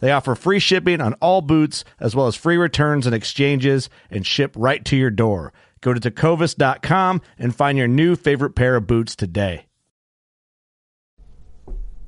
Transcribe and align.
They 0.00 0.12
offer 0.12 0.34
free 0.34 0.58
shipping 0.60 1.00
on 1.00 1.14
all 1.14 1.40
boots, 1.40 1.84
as 1.98 2.14
well 2.14 2.26
as 2.26 2.36
free 2.36 2.56
returns 2.56 3.06
and 3.06 3.14
exchanges, 3.14 3.90
and 4.10 4.26
ship 4.26 4.52
right 4.56 4.84
to 4.86 4.96
your 4.96 5.10
door. 5.10 5.52
Go 5.80 5.92
to 5.94 6.00
tecovas.com 6.00 7.20
and 7.38 7.54
find 7.54 7.78
your 7.78 7.88
new 7.88 8.16
favorite 8.16 8.54
pair 8.54 8.76
of 8.76 8.86
boots 8.86 9.14
today. 9.16 9.66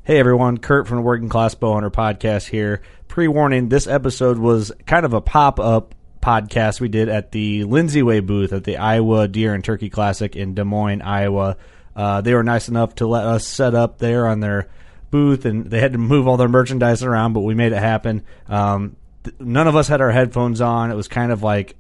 Hey 0.03 0.19
everyone, 0.19 0.59
Kurt 0.59 0.89
from 0.89 0.97
the 0.99 1.03
Working 1.03 1.29
Class 1.29 1.55
Bowhunter 1.55 1.93
Podcast 1.93 2.49
here. 2.49 2.83
Pre 3.07 3.29
warning 3.29 3.69
this 3.69 3.87
episode 3.87 4.39
was 4.39 4.73
kind 4.87 5.05
of 5.05 5.13
a 5.13 5.21
pop 5.21 5.61
up 5.61 5.95
podcast 6.21 6.81
we 6.81 6.89
did 6.89 7.09
at 7.09 7.33
the 7.33 7.65
Lindsey 7.65 8.03
Way 8.03 8.21
booth 8.21 8.53
at 8.53 8.65
the 8.65 8.77
Iowa 8.77 9.29
Deer 9.29 9.55
and 9.55 9.65
Turkey 9.65 9.91
Classic 9.91 10.35
in 10.35 10.55
Des 10.55 10.65
Moines, 10.65 11.03
Iowa. 11.03 11.57
Uh, 11.95 12.21
they 12.21 12.35
were 12.35 12.43
nice 12.43 12.69
enough 12.69 12.95
to 12.97 13.07
let 13.07 13.25
us 13.25 13.47
set 13.47 13.75
up 13.75 13.99
there 13.99 14.27
on 14.27 14.41
their 14.41 14.69
booth, 15.11 15.45
and 15.45 15.67
they 15.67 15.81
had 15.81 15.93
to 15.93 15.99
move 15.99 16.27
all 16.27 16.37
their 16.37 16.49
merchandise 16.49 17.03
around, 17.03 17.33
but 17.33 17.41
we 17.41 17.55
made 17.55 17.73
it 17.73 17.79
happen. 17.79 18.23
Um, 18.49 18.97
th- 19.25 19.37
none 19.41 19.67
of 19.69 19.77
us 19.77 19.89
had 19.89 20.01
our 20.01 20.11
headphones 20.11 20.61
on. 20.61 20.91
It 20.91 20.95
was 20.95 21.09
kind 21.09 21.33
of 21.33 21.43
like 21.43 21.77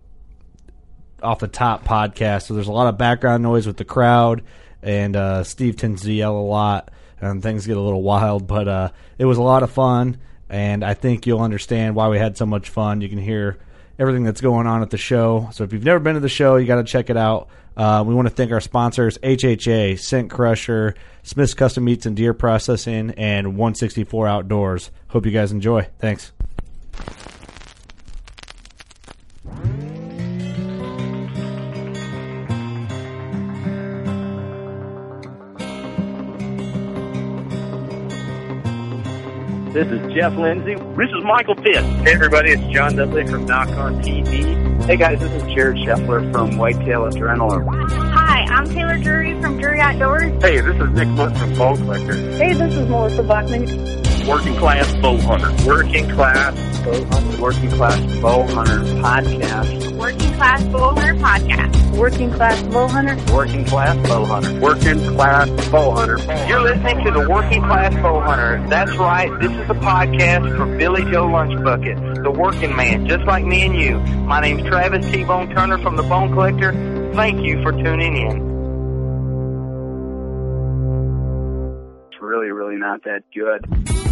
off 1.22 1.40
the 1.40 1.48
top 1.48 1.84
podcast, 1.84 2.46
so 2.46 2.54
there's 2.54 2.68
a 2.68 2.72
lot 2.72 2.88
of 2.88 2.98
background 2.98 3.42
noise 3.42 3.66
with 3.66 3.76
the 3.76 3.84
crowd, 3.84 4.42
and 4.82 5.16
uh, 5.16 5.44
Steve 5.44 5.76
tends 5.76 6.02
to 6.02 6.12
yell 6.12 6.36
a 6.36 6.40
lot, 6.40 6.90
and 7.20 7.42
things 7.42 7.66
get 7.66 7.76
a 7.76 7.80
little 7.80 8.02
wild. 8.02 8.46
But 8.46 8.68
uh, 8.68 8.90
it 9.18 9.24
was 9.24 9.38
a 9.38 9.42
lot 9.42 9.62
of 9.62 9.70
fun, 9.70 10.18
and 10.48 10.84
I 10.84 10.94
think 10.94 11.26
you'll 11.26 11.40
understand 11.40 11.94
why 11.94 12.08
we 12.08 12.18
had 12.18 12.36
so 12.36 12.46
much 12.46 12.68
fun. 12.68 13.00
You 13.00 13.08
can 13.08 13.18
hear 13.18 13.58
everything 14.00 14.24
that's 14.24 14.40
going 14.40 14.66
on 14.66 14.80
at 14.82 14.90
the 14.90 14.96
show. 14.96 15.50
So 15.52 15.62
if 15.62 15.72
you've 15.74 15.84
never 15.84 16.00
been 16.00 16.14
to 16.14 16.20
the 16.20 16.28
show, 16.28 16.56
you 16.56 16.66
got 16.66 16.76
to 16.76 16.84
check 16.84 17.10
it 17.10 17.16
out. 17.18 17.48
Uh, 17.76 18.02
we 18.04 18.14
want 18.14 18.26
to 18.26 18.34
thank 18.34 18.50
our 18.50 18.60
sponsors 18.60 19.18
HHA, 19.18 20.00
Scent 20.00 20.30
Crusher, 20.30 20.94
Smith's 21.22 21.54
Custom 21.54 21.84
Meats 21.84 22.06
and 22.06 22.16
Deer 22.16 22.34
Processing, 22.34 23.10
and 23.12 23.48
164 23.48 24.26
Outdoors. 24.26 24.90
Hope 25.08 25.26
you 25.26 25.32
guys 25.32 25.52
enjoy. 25.52 25.86
Thanks. 25.98 26.32
This 39.72 39.86
is 39.86 40.12
Jeff 40.12 40.34
Lindsey. 40.36 40.74
This 40.74 41.10
is 41.10 41.22
Michael 41.24 41.54
Pitt. 41.54 41.84
Hey, 42.02 42.12
everybody, 42.14 42.50
it's 42.50 42.62
John 42.74 42.96
Dudley 42.96 43.24
from 43.26 43.46
Nock 43.46 43.68
On 43.68 44.02
TV. 44.02 44.84
Hey, 44.84 44.96
guys, 44.96 45.20
this 45.20 45.30
is 45.30 45.42
Jared 45.54 45.76
Scheffler 45.78 46.32
from 46.32 46.56
Whitetail 46.56 47.02
Adrenaline. 47.02 47.68
Hi, 48.12 48.40
I'm 48.50 48.64
Taylor 48.68 48.98
Drury 48.98 49.40
from 49.40 49.58
Drury 49.60 49.80
Outdoors. 49.80 50.42
Hey, 50.42 50.60
this 50.60 50.74
is 50.74 50.90
Nick 50.90 51.08
Wood 51.16 51.36
from 51.36 51.54
Bone 51.54 51.76
Collector. 51.76 52.14
Hey, 52.36 52.52
this 52.54 52.74
is 52.74 52.88
Melissa 52.88 53.22
Bachman. 53.22 53.66
Working 54.26 54.56
Class 54.56 54.94
Bow 54.96 55.16
Hunter. 55.18 55.66
Working 55.68 56.08
Class 56.10 56.80
Bow 56.84 57.04
Hunter. 57.04 57.40
Working 57.40 57.70
Class 57.70 58.20
Bow 58.20 58.42
Hunter 58.48 58.78
Podcast. 59.00 59.96
Working 59.96 60.32
Class 60.34 60.64
Bow 60.64 60.94
Hunter 60.94 61.14
Podcast. 61.14 61.69
Working 62.00 62.32
Class 62.32 62.62
Bow 62.62 62.88
Hunter. 62.88 63.14
Working 63.30 63.66
Class 63.66 63.94
Bow 64.08 64.24
Hunter. 64.24 64.58
Working 64.58 64.98
Class 65.14 65.68
Bow 65.68 65.90
Hunter. 65.90 66.16
You're 66.48 66.62
listening 66.62 67.04
to 67.04 67.10
the 67.10 67.28
Working 67.28 67.60
Class 67.60 67.92
Bow 67.96 68.20
Hunter. 68.20 68.66
That's 68.70 68.96
right. 68.96 69.28
This 69.38 69.50
is 69.50 69.68
the 69.68 69.74
podcast 69.74 70.56
for 70.56 70.64
Billy 70.78 71.02
Joe 71.12 71.26
Lunchbucket, 71.26 72.22
the 72.22 72.30
working 72.30 72.74
man, 72.74 73.06
just 73.06 73.24
like 73.24 73.44
me 73.44 73.66
and 73.66 73.76
you. 73.76 73.98
My 74.24 74.40
name's 74.40 74.62
Travis 74.62 75.04
T-Bone 75.12 75.54
Turner 75.54 75.76
from 75.82 75.96
the 75.96 76.02
Bone 76.04 76.32
Collector. 76.32 76.72
Thank 77.14 77.44
you 77.44 77.62
for 77.62 77.70
tuning 77.70 78.16
in. 78.16 78.48
It's 82.08 82.22
really, 82.22 82.50
really 82.50 82.76
not 82.76 83.04
that 83.04 83.24
good. 83.34 84.09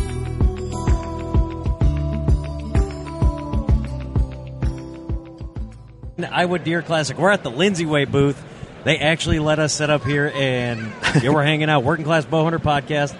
Iowa 6.24 6.58
Deer 6.58 6.82
Classic. 6.82 7.16
We're 7.16 7.30
at 7.30 7.42
the 7.44 7.50
Lindsey 7.50 7.86
Way 7.86 8.04
booth. 8.04 8.42
They 8.84 8.98
actually 8.98 9.38
let 9.38 9.58
us 9.58 9.72
set 9.72 9.88
up 9.90 10.04
here, 10.04 10.32
and 10.34 10.80
yeah, 11.22 11.30
we're 11.30 11.44
hanging 11.44 11.70
out. 11.70 11.84
Working 11.84 12.04
Class 12.04 12.24
Bowhunter 12.26 12.58
podcast. 12.58 13.14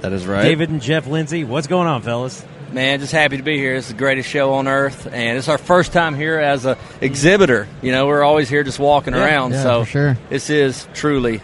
That 0.00 0.12
is 0.12 0.26
right. 0.26 0.42
David 0.42 0.70
and 0.70 0.80
Jeff 0.82 1.06
Lindsey. 1.06 1.44
What's 1.44 1.66
going 1.66 1.88
on, 1.88 2.02
fellas? 2.02 2.44
Man, 2.72 2.98
just 3.00 3.12
happy 3.12 3.36
to 3.36 3.42
be 3.42 3.56
here. 3.56 3.74
It's 3.76 3.88
the 3.88 3.94
greatest 3.94 4.28
show 4.28 4.54
on 4.54 4.68
earth, 4.68 5.06
and 5.06 5.38
it's 5.38 5.48
our 5.48 5.58
first 5.58 5.92
time 5.92 6.14
here 6.14 6.38
as 6.38 6.64
a 6.66 6.76
exhibitor. 7.00 7.66
You 7.82 7.92
know, 7.92 8.06
we're 8.06 8.22
always 8.24 8.48
here 8.48 8.62
just 8.64 8.78
walking 8.78 9.14
Yeah, 9.14 9.24
around. 9.24 9.52
yeah, 9.52 9.62
so 9.62 9.84
for 9.84 9.90
sure. 9.90 10.18
this 10.28 10.50
is 10.50 10.86
truly 10.94 11.40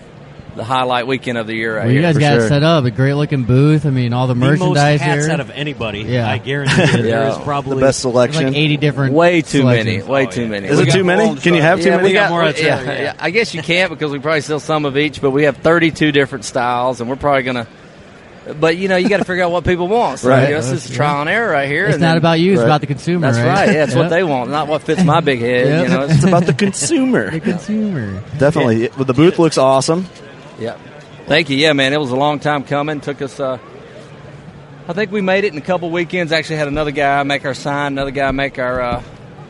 the 0.56 0.64
highlight 0.64 1.06
weekend 1.06 1.38
of 1.38 1.46
the 1.46 1.54
year 1.54 1.76
right 1.76 1.84
Well, 1.86 1.94
you 1.94 2.00
guys 2.02 2.14
for 2.14 2.20
got 2.20 2.34
sure. 2.34 2.44
it 2.46 2.48
set 2.48 2.62
up. 2.62 2.84
A 2.84 2.90
great 2.90 3.14
looking 3.14 3.44
booth. 3.44 3.86
I 3.86 3.90
mean, 3.90 4.12
all 4.12 4.26
the 4.26 4.34
The 4.34 4.40
most 4.40 4.60
merchandise 4.60 5.00
hats 5.00 5.24
here. 5.26 5.32
out 5.32 5.40
of 5.40 5.50
anybody. 5.50 6.00
Yeah. 6.00 6.28
I 6.30 6.38
guarantee 6.38 6.98
you, 6.98 7.04
Yeah. 7.08 7.30
is 7.32 7.38
probably 7.38 7.76
the 7.76 7.80
best 7.80 8.00
selection. 8.00 8.44
like 8.46 8.56
80 8.56 8.76
different. 8.76 9.14
Way 9.14 9.42
too 9.42 9.64
many. 9.64 10.00
selections. 10.00 10.08
Way 10.08 10.26
Oh, 10.26 10.30
too 10.30 10.42
yeah. 10.42 10.48
many. 10.48 10.68
Is 10.68 10.76
We 10.78 10.82
it 10.88 10.92
too 10.92 11.04
many? 11.04 11.36
Can 11.40 11.54
you 11.54 11.62
have 11.62 11.80
too 11.80 11.86
yeah, 11.88 11.96
many? 11.96 12.08
we 12.08 12.12
got, 12.14 12.30
more 12.30 12.44
than 12.52 12.62
yeah, 12.64 12.82
that, 12.82 13.00
yeah. 13.00 13.14
I 13.18 13.30
guess 13.30 13.54
you 13.54 13.62
can't 13.62 13.90
because 13.90 14.10
we 14.12 14.18
probably 14.18 14.40
sell 14.42 14.60
some 14.60 14.84
of 14.84 14.96
each, 14.96 15.20
but 15.20 15.30
we 15.30 15.44
have 15.44 15.56
32 15.58 16.12
different 16.12 16.44
styles, 16.44 17.00
and 17.00 17.08
we're 17.10 17.16
probably 17.16 17.42
gonna. 17.42 17.66
But 18.58 18.78
you 18.78 18.88
know, 18.88 18.96
you 18.96 19.08
got 19.08 19.18
to 19.18 19.24
figure 19.24 19.44
out 19.44 19.52
what 19.52 19.64
people 19.64 19.86
want. 19.86 20.18
So 20.20 20.30
Right. 20.30 20.48
you 20.48 20.54
know, 20.54 20.60
this 20.62 20.72
is 20.88 20.90
trial 20.96 21.20
and 21.20 21.28
error 21.28 21.52
right 21.52 21.68
here. 21.68 21.84
It's 21.84 21.94
and 21.96 22.00
not 22.02 22.08
then- 22.12 22.16
about 22.16 22.40
you. 22.40 22.52
It's 22.52 22.58
Right. 22.60 22.64
about 22.66 22.80
the 22.80 22.86
consumer. 22.86 23.26
That's 23.30 23.38
right. 23.38 23.66
right. 23.66 23.74
Yeah, 23.74 23.84
it's 23.84 23.94
what 23.94 24.08
they 24.08 24.24
want, 24.24 24.50
not 24.50 24.66
what 24.66 24.82
fits 24.82 25.04
my 25.04 25.20
big 25.20 25.40
head. 25.40 25.66
Yep. 25.66 25.82
You 25.84 25.88
know, 25.94 26.02
It's 26.08 26.24
about 26.24 26.46
the 26.46 26.54
consumer. 26.54 27.30
The 27.32 27.40
consumer. 27.40 28.22
Definitely. 28.38 28.88
Well, 28.96 29.04
the 29.04 29.12
booth 29.14 29.38
looks 29.38 29.58
awesome. 29.58 30.06
Yeah. 30.60 30.76
Thank 31.26 31.50
you. 31.50 31.56
Yeah, 31.56 31.72
man, 31.72 31.92
it 31.92 31.98
was 32.00 32.10
a 32.10 32.16
long 32.16 32.38
time 32.40 32.64
coming. 32.64 33.00
Took 33.00 33.22
us. 33.22 33.38
Uh, 33.40 33.58
I 34.88 34.92
think 34.92 35.12
we 35.12 35.20
made 35.20 35.44
it 35.44 35.52
in 35.52 35.58
a 35.58 35.62
couple 35.62 35.90
weekends. 35.90 36.32
Actually, 36.32 36.56
had 36.56 36.68
another 36.68 36.90
guy 36.90 37.22
make 37.22 37.44
our 37.44 37.54
sign, 37.54 37.92
another 37.92 38.10
guy 38.10 38.30
make 38.32 38.58
our 38.58 38.80
uh, 38.80 39.02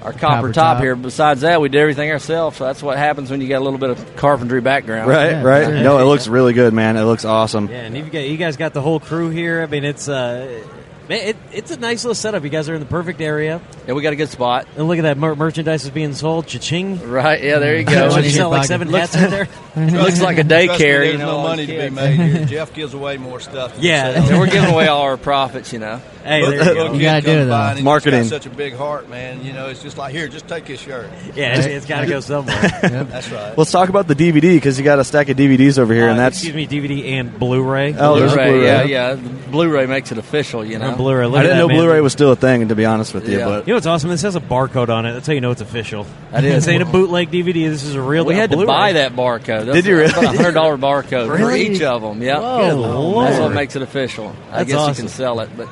our 0.02 0.12
copper, 0.12 0.18
Copper 0.18 0.52
top, 0.52 0.74
top. 0.76 0.82
here. 0.82 0.94
Besides 0.96 1.40
that, 1.42 1.60
we 1.60 1.68
did 1.68 1.80
everything 1.80 2.10
ourselves. 2.10 2.56
So 2.58 2.64
that's 2.64 2.82
what 2.82 2.96
happens 2.98 3.30
when 3.30 3.40
you 3.40 3.48
got 3.48 3.58
a 3.60 3.64
little 3.64 3.78
bit 3.78 3.90
of 3.90 4.16
carpentry 4.16 4.60
background. 4.60 5.08
Right, 5.08 5.30
Yeah, 5.32 5.42
right. 5.42 5.64
sure. 5.66 5.82
No, 5.82 5.98
it 5.98 6.04
looks 6.04 6.26
really 6.28 6.52
good, 6.52 6.72
man. 6.74 6.96
It 6.96 7.02
looks 7.04 7.24
awesome. 7.24 7.68
Yeah, 7.68 7.82
and 7.84 7.96
you 7.96 8.04
got 8.04 8.20
you 8.20 8.36
guys 8.36 8.56
got 8.56 8.72
the 8.74 8.82
whole 8.82 9.00
crew 9.00 9.30
here. 9.30 9.62
I 9.62 9.66
mean, 9.66 9.84
it's 9.84 10.08
uh, 10.08 10.62
Man, 11.10 11.26
it, 11.30 11.36
it's 11.52 11.72
a 11.72 11.76
nice 11.76 12.04
little 12.04 12.14
setup. 12.14 12.44
You 12.44 12.50
guys 12.50 12.68
are 12.68 12.74
in 12.74 12.78
the 12.80 12.86
perfect 12.86 13.20
area. 13.20 13.60
Yeah, 13.88 13.94
we 13.94 14.02
got 14.02 14.12
a 14.12 14.16
good 14.16 14.28
spot. 14.28 14.68
And 14.76 14.86
look 14.86 14.96
at 14.96 15.02
that 15.02 15.18
mer- 15.18 15.34
merchandise 15.34 15.82
is 15.82 15.90
being 15.90 16.14
sold. 16.14 16.46
Cha-ching. 16.46 17.10
Right, 17.10 17.42
yeah, 17.42 17.58
there 17.58 17.76
you 17.76 17.84
go. 17.84 18.16
You 18.20 18.30
sell 18.30 18.48
like 18.50 18.66
seven 18.66 18.88
hats 18.88 19.16
in 19.16 19.28
there? 19.28 19.48
Looks 19.76 20.20
like 20.22 20.38
a 20.38 20.42
daycare, 20.42 20.78
There's 20.78 21.12
you 21.14 21.18
know. 21.18 21.38
no 21.38 21.42
money 21.42 21.66
to 21.66 21.72
be 21.76 21.90
made 21.90 22.14
here. 22.20 22.44
Jeff 22.46 22.72
gives 22.74 22.94
away 22.94 23.16
more 23.16 23.40
stuff. 23.40 23.74
Than 23.74 23.82
Yeah. 23.84 24.20
he. 24.20 24.30
And 24.30 24.38
we're 24.38 24.46
giving 24.46 24.70
away 24.70 24.86
all 24.86 25.02
our 25.02 25.16
profits, 25.16 25.72
you 25.72 25.80
know. 25.80 26.00
Hey, 26.22 26.42
Look, 26.42 26.54
there 26.54 26.68
you 26.68 26.74
go. 26.74 26.92
You 26.92 27.00
gotta 27.02 27.20
do 27.22 27.26
comes 27.28 27.46
it, 27.46 27.48
by 27.50 27.74
though. 27.74 27.82
Marketing. 27.82 28.20
Got 28.22 28.28
such 28.28 28.46
a 28.46 28.50
big 28.50 28.74
heart, 28.76 29.08
man. 29.08 29.42
You 29.44 29.52
know, 29.52 29.68
it's 29.68 29.82
just 29.82 29.96
like 29.98 30.12
here, 30.12 30.28
just 30.28 30.46
take 30.46 30.66
his 30.68 30.78
shirt. 30.80 31.08
Yeah, 31.34 31.56
it's, 31.56 31.66
it's 31.66 31.86
got 31.86 32.02
to 32.02 32.06
go 32.06 32.20
somewhere. 32.20 32.56
That's 32.82 33.30
right. 33.30 33.56
Let's 33.58 33.72
talk 33.72 33.88
about 33.88 34.06
the 34.06 34.14
DVD 34.14 34.54
because 34.54 34.78
you 34.78 34.84
got 34.84 34.98
a 34.98 35.04
stack 35.04 35.28
of 35.30 35.36
DVDs 35.38 35.78
over 35.78 35.94
here, 35.94 36.08
Uh, 36.08 36.10
and 36.10 36.18
that's 36.18 36.36
excuse 36.36 36.54
me, 36.54 36.66
DVD 36.66 37.12
and 37.12 37.36
Blu-ray. 37.38 37.94
Oh, 37.98 38.18
there's 38.18 38.32
a 38.32 38.36
Blu-ray, 38.36 38.50
Blu-ray. 38.52 38.64
yeah, 38.66 38.82
yeah. 38.82 39.14
Blu-ray 39.50 39.86
makes 39.86 40.12
it 40.12 40.18
official, 40.18 40.62
you 40.64 40.78
know. 40.78 40.94
And 41.00 41.04
Blu-ray. 41.04 41.26
Look 41.26 41.38
I 41.38 41.42
didn't 41.42 41.58
know 41.58 41.68
man. 41.68 41.76
Blu-ray 41.76 42.00
was 42.00 42.12
still 42.12 42.32
a 42.32 42.36
thing, 42.36 42.68
to 42.68 42.74
be 42.74 42.84
honest 42.84 43.12
with 43.14 43.28
you. 43.28 43.38
Yeah. 43.38 43.44
But 43.46 43.66
You 43.66 43.72
know 43.72 43.76
what's 43.76 43.86
awesome? 43.86 44.10
This 44.10 44.22
has 44.22 44.36
a 44.36 44.40
barcode 44.40 44.88
on 44.88 45.06
it. 45.06 45.12
That's 45.12 45.26
how 45.26 45.32
you 45.32 45.40
know 45.40 45.50
it's 45.50 45.60
official. 45.60 46.06
That 46.32 46.44
is. 46.44 46.64
This 46.64 46.68
ain't 46.68 46.82
a 46.82 46.86
bootleg 46.86 47.30
DVD. 47.30 47.68
This 47.68 47.82
is 47.84 47.94
a 47.94 48.00
real. 48.02 48.24
We 48.24 48.34
had 48.34 48.50
to 48.50 48.56
Blu-ray. 48.56 48.66
buy 48.66 48.92
that 48.94 49.12
barcode. 49.14 49.66
That's 49.66 49.72
Did 49.72 49.86
you 49.86 49.96
really? 49.96 50.10
A 50.12 50.26
hundred 50.28 50.52
dollar 50.52 50.76
barcode 50.76 51.26
for 51.38 51.52
each 51.52 51.80
of 51.82 52.02
them. 52.02 52.22
Yeah, 52.22 52.40
that's 52.40 53.38
what 53.40 53.52
makes 53.52 53.76
it 53.76 53.82
official. 53.82 54.34
I 54.50 54.64
guess 54.64 54.76
awesome. 54.76 54.90
you 54.90 54.96
can 54.96 55.08
sell 55.08 55.40
it, 55.40 55.50
but 55.56 55.68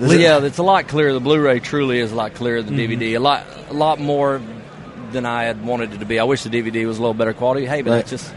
But 0.00 0.18
yeah, 0.18 0.42
it's 0.44 0.58
a 0.58 0.62
lot 0.62 0.88
clearer. 0.88 1.12
The 1.12 1.20
Blu-ray 1.20 1.60
truly 1.60 1.98
is 1.98 2.12
a 2.12 2.14
lot 2.14 2.34
clearer 2.34 2.62
than 2.62 2.76
Mm-hmm. 2.76 2.92
DVD. 3.02 3.16
A 3.16 3.18
lot, 3.20 3.44
a 3.68 3.72
lot 3.74 3.98
more 4.00 4.40
than 5.12 5.26
I 5.26 5.44
had 5.44 5.64
wanted 5.64 5.92
it 5.94 5.98
to 5.98 6.06
be. 6.06 6.18
I 6.18 6.24
wish 6.24 6.42
the 6.42 6.48
DVD 6.50 6.86
was 6.86 6.98
a 6.98 7.00
little 7.00 7.14
better 7.14 7.32
quality. 7.34 7.66
Hey, 7.66 7.82
but 7.82 7.90
Right. 7.90 7.96
that's 7.98 8.10
just 8.10 8.34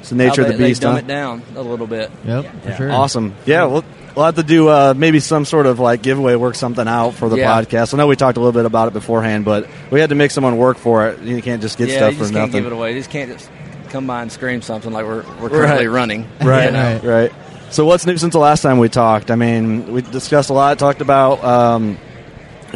it's 0.00 0.08
the 0.10 0.16
nature 0.16 0.42
how 0.42 0.48
of 0.50 0.56
the 0.56 0.64
beast. 0.64 0.80
They 0.80 0.86
dumb 0.86 0.94
huh? 0.94 0.98
it 1.00 1.06
down 1.06 1.42
a 1.56 1.62
little 1.62 1.86
bit. 1.86 2.10
Yep, 2.24 2.62
for 2.62 2.68
Yeah. 2.68 2.76
sure. 2.76 2.92
Awesome. 2.92 3.34
Yeah, 3.44 3.64
we'll, 3.66 3.84
we'll 4.16 4.24
have 4.24 4.34
to 4.36 4.42
do 4.42 4.68
uh, 4.68 4.94
maybe 4.96 5.20
some 5.20 5.44
sort 5.44 5.66
of 5.66 5.78
like 5.78 6.02
giveaway, 6.02 6.34
work 6.34 6.54
something 6.54 6.88
out 6.88 7.12
for 7.14 7.28
the 7.28 7.36
Yeah. 7.36 7.52
podcast. 7.62 7.92
I 7.94 7.98
know 7.98 8.06
we 8.06 8.16
talked 8.16 8.38
a 8.38 8.40
little 8.40 8.52
bit 8.52 8.64
about 8.64 8.88
it 8.88 8.94
beforehand, 8.94 9.44
but 9.44 9.68
we 9.90 10.00
had 10.00 10.08
to 10.08 10.14
make 10.16 10.30
someone 10.30 10.56
work 10.56 10.78
for 10.78 11.08
it. 11.08 11.20
You 11.20 11.40
can't 11.42 11.60
just 11.62 11.76
get 11.78 11.88
yeah, 11.88 11.96
stuff 11.98 12.12
you 12.14 12.18
for 12.18 12.24
just 12.24 12.32
can't 12.32 12.46
nothing. 12.50 12.62
give 12.64 12.72
it 12.72 12.74
away. 12.74 12.92
You 12.94 12.98
just 13.00 13.10
can't 13.10 13.30
just 13.30 13.50
come 13.90 14.06
by 14.06 14.22
and 14.22 14.32
scream 14.32 14.62
something 14.62 14.90
like 14.92 15.04
we're 15.04 15.22
we're 15.40 15.50
currently 15.50 15.86
Right. 15.86 15.94
running. 15.94 16.26
Right, 16.40 16.64
you 16.66 16.70
know? 16.72 17.00
right, 17.02 17.04
right. 17.04 17.32
So 17.70 17.84
what's 17.84 18.06
new 18.06 18.16
since 18.16 18.32
the 18.32 18.38
last 18.38 18.62
time 18.62 18.78
we 18.78 18.88
talked? 18.88 19.30
I 19.30 19.36
mean, 19.36 19.92
we 19.92 20.00
discussed 20.02 20.50
a 20.50 20.52
lot, 20.54 20.78
talked 20.78 21.00
about 21.02 21.44
um, 21.44 21.98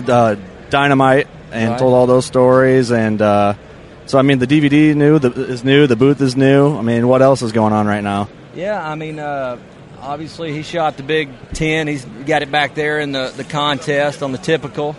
uh, 0.06 0.36
dynamite, 0.68 1.26
and 1.52 1.70
Right. 1.70 1.78
told 1.78 1.94
all 1.94 2.06
those 2.06 2.26
stories. 2.26 2.90
And 2.90 3.22
uh, 3.22 3.54
so, 4.06 4.18
I 4.18 4.22
mean, 4.22 4.40
the 4.40 4.46
DVD 4.46 4.94
new 4.94 5.18
the, 5.18 5.30
is 5.32 5.64
new, 5.64 5.86
the 5.86 5.96
booth 5.96 6.20
is 6.20 6.36
new. 6.36 6.76
I 6.76 6.82
mean, 6.82 7.06
what 7.08 7.22
else 7.22 7.40
is 7.42 7.52
going 7.52 7.72
on 7.72 7.86
right 7.86 8.02
now? 8.02 8.28
Yeah, 8.54 8.84
I 8.84 8.94
mean, 8.96 9.18
uh, 9.20 9.58
obviously 10.00 10.52
he 10.52 10.62
shot 10.62 10.96
the 10.96 11.02
Big 11.02 11.28
Ten. 11.52 11.86
He's 11.86 12.04
got 12.04 12.42
it 12.42 12.50
back 12.50 12.74
there 12.74 13.00
in 13.00 13.12
the, 13.12 13.32
the 13.36 13.44
contest 13.44 14.22
on 14.22 14.32
the 14.32 14.38
typical 14.38 14.96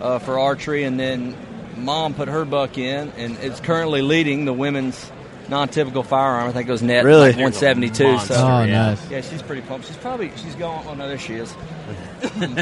uh, 0.00 0.18
for 0.18 0.38
archery, 0.38 0.84
and 0.84 0.98
then 0.98 1.36
Mom 1.76 2.14
put 2.14 2.28
her 2.28 2.44
buck 2.44 2.78
in, 2.78 3.10
and 3.16 3.36
it's 3.38 3.60
currently 3.60 4.02
leading 4.02 4.44
the 4.44 4.52
women's 4.52 5.10
non-typical 5.48 6.02
firearm. 6.02 6.48
I 6.48 6.52
think 6.52 6.68
it 6.68 6.72
was 6.72 6.82
net 6.82 7.04
Really? 7.04 7.28
like 7.28 7.36
172. 7.36 8.04
Monster, 8.04 8.34
So 8.34 8.40
Oh, 8.46 8.62
yeah. 8.64 8.88
nice. 8.90 9.10
yeah, 9.10 9.20
she's 9.20 9.42
pretty 9.42 9.62
pumped. 9.62 9.86
She's 9.86 9.96
probably 9.98 10.32
she's 10.36 10.54
going. 10.56 10.86
Oh 10.88 10.94
no, 10.94 11.06
there 11.06 11.18
she 11.18 11.34
is. 11.34 11.54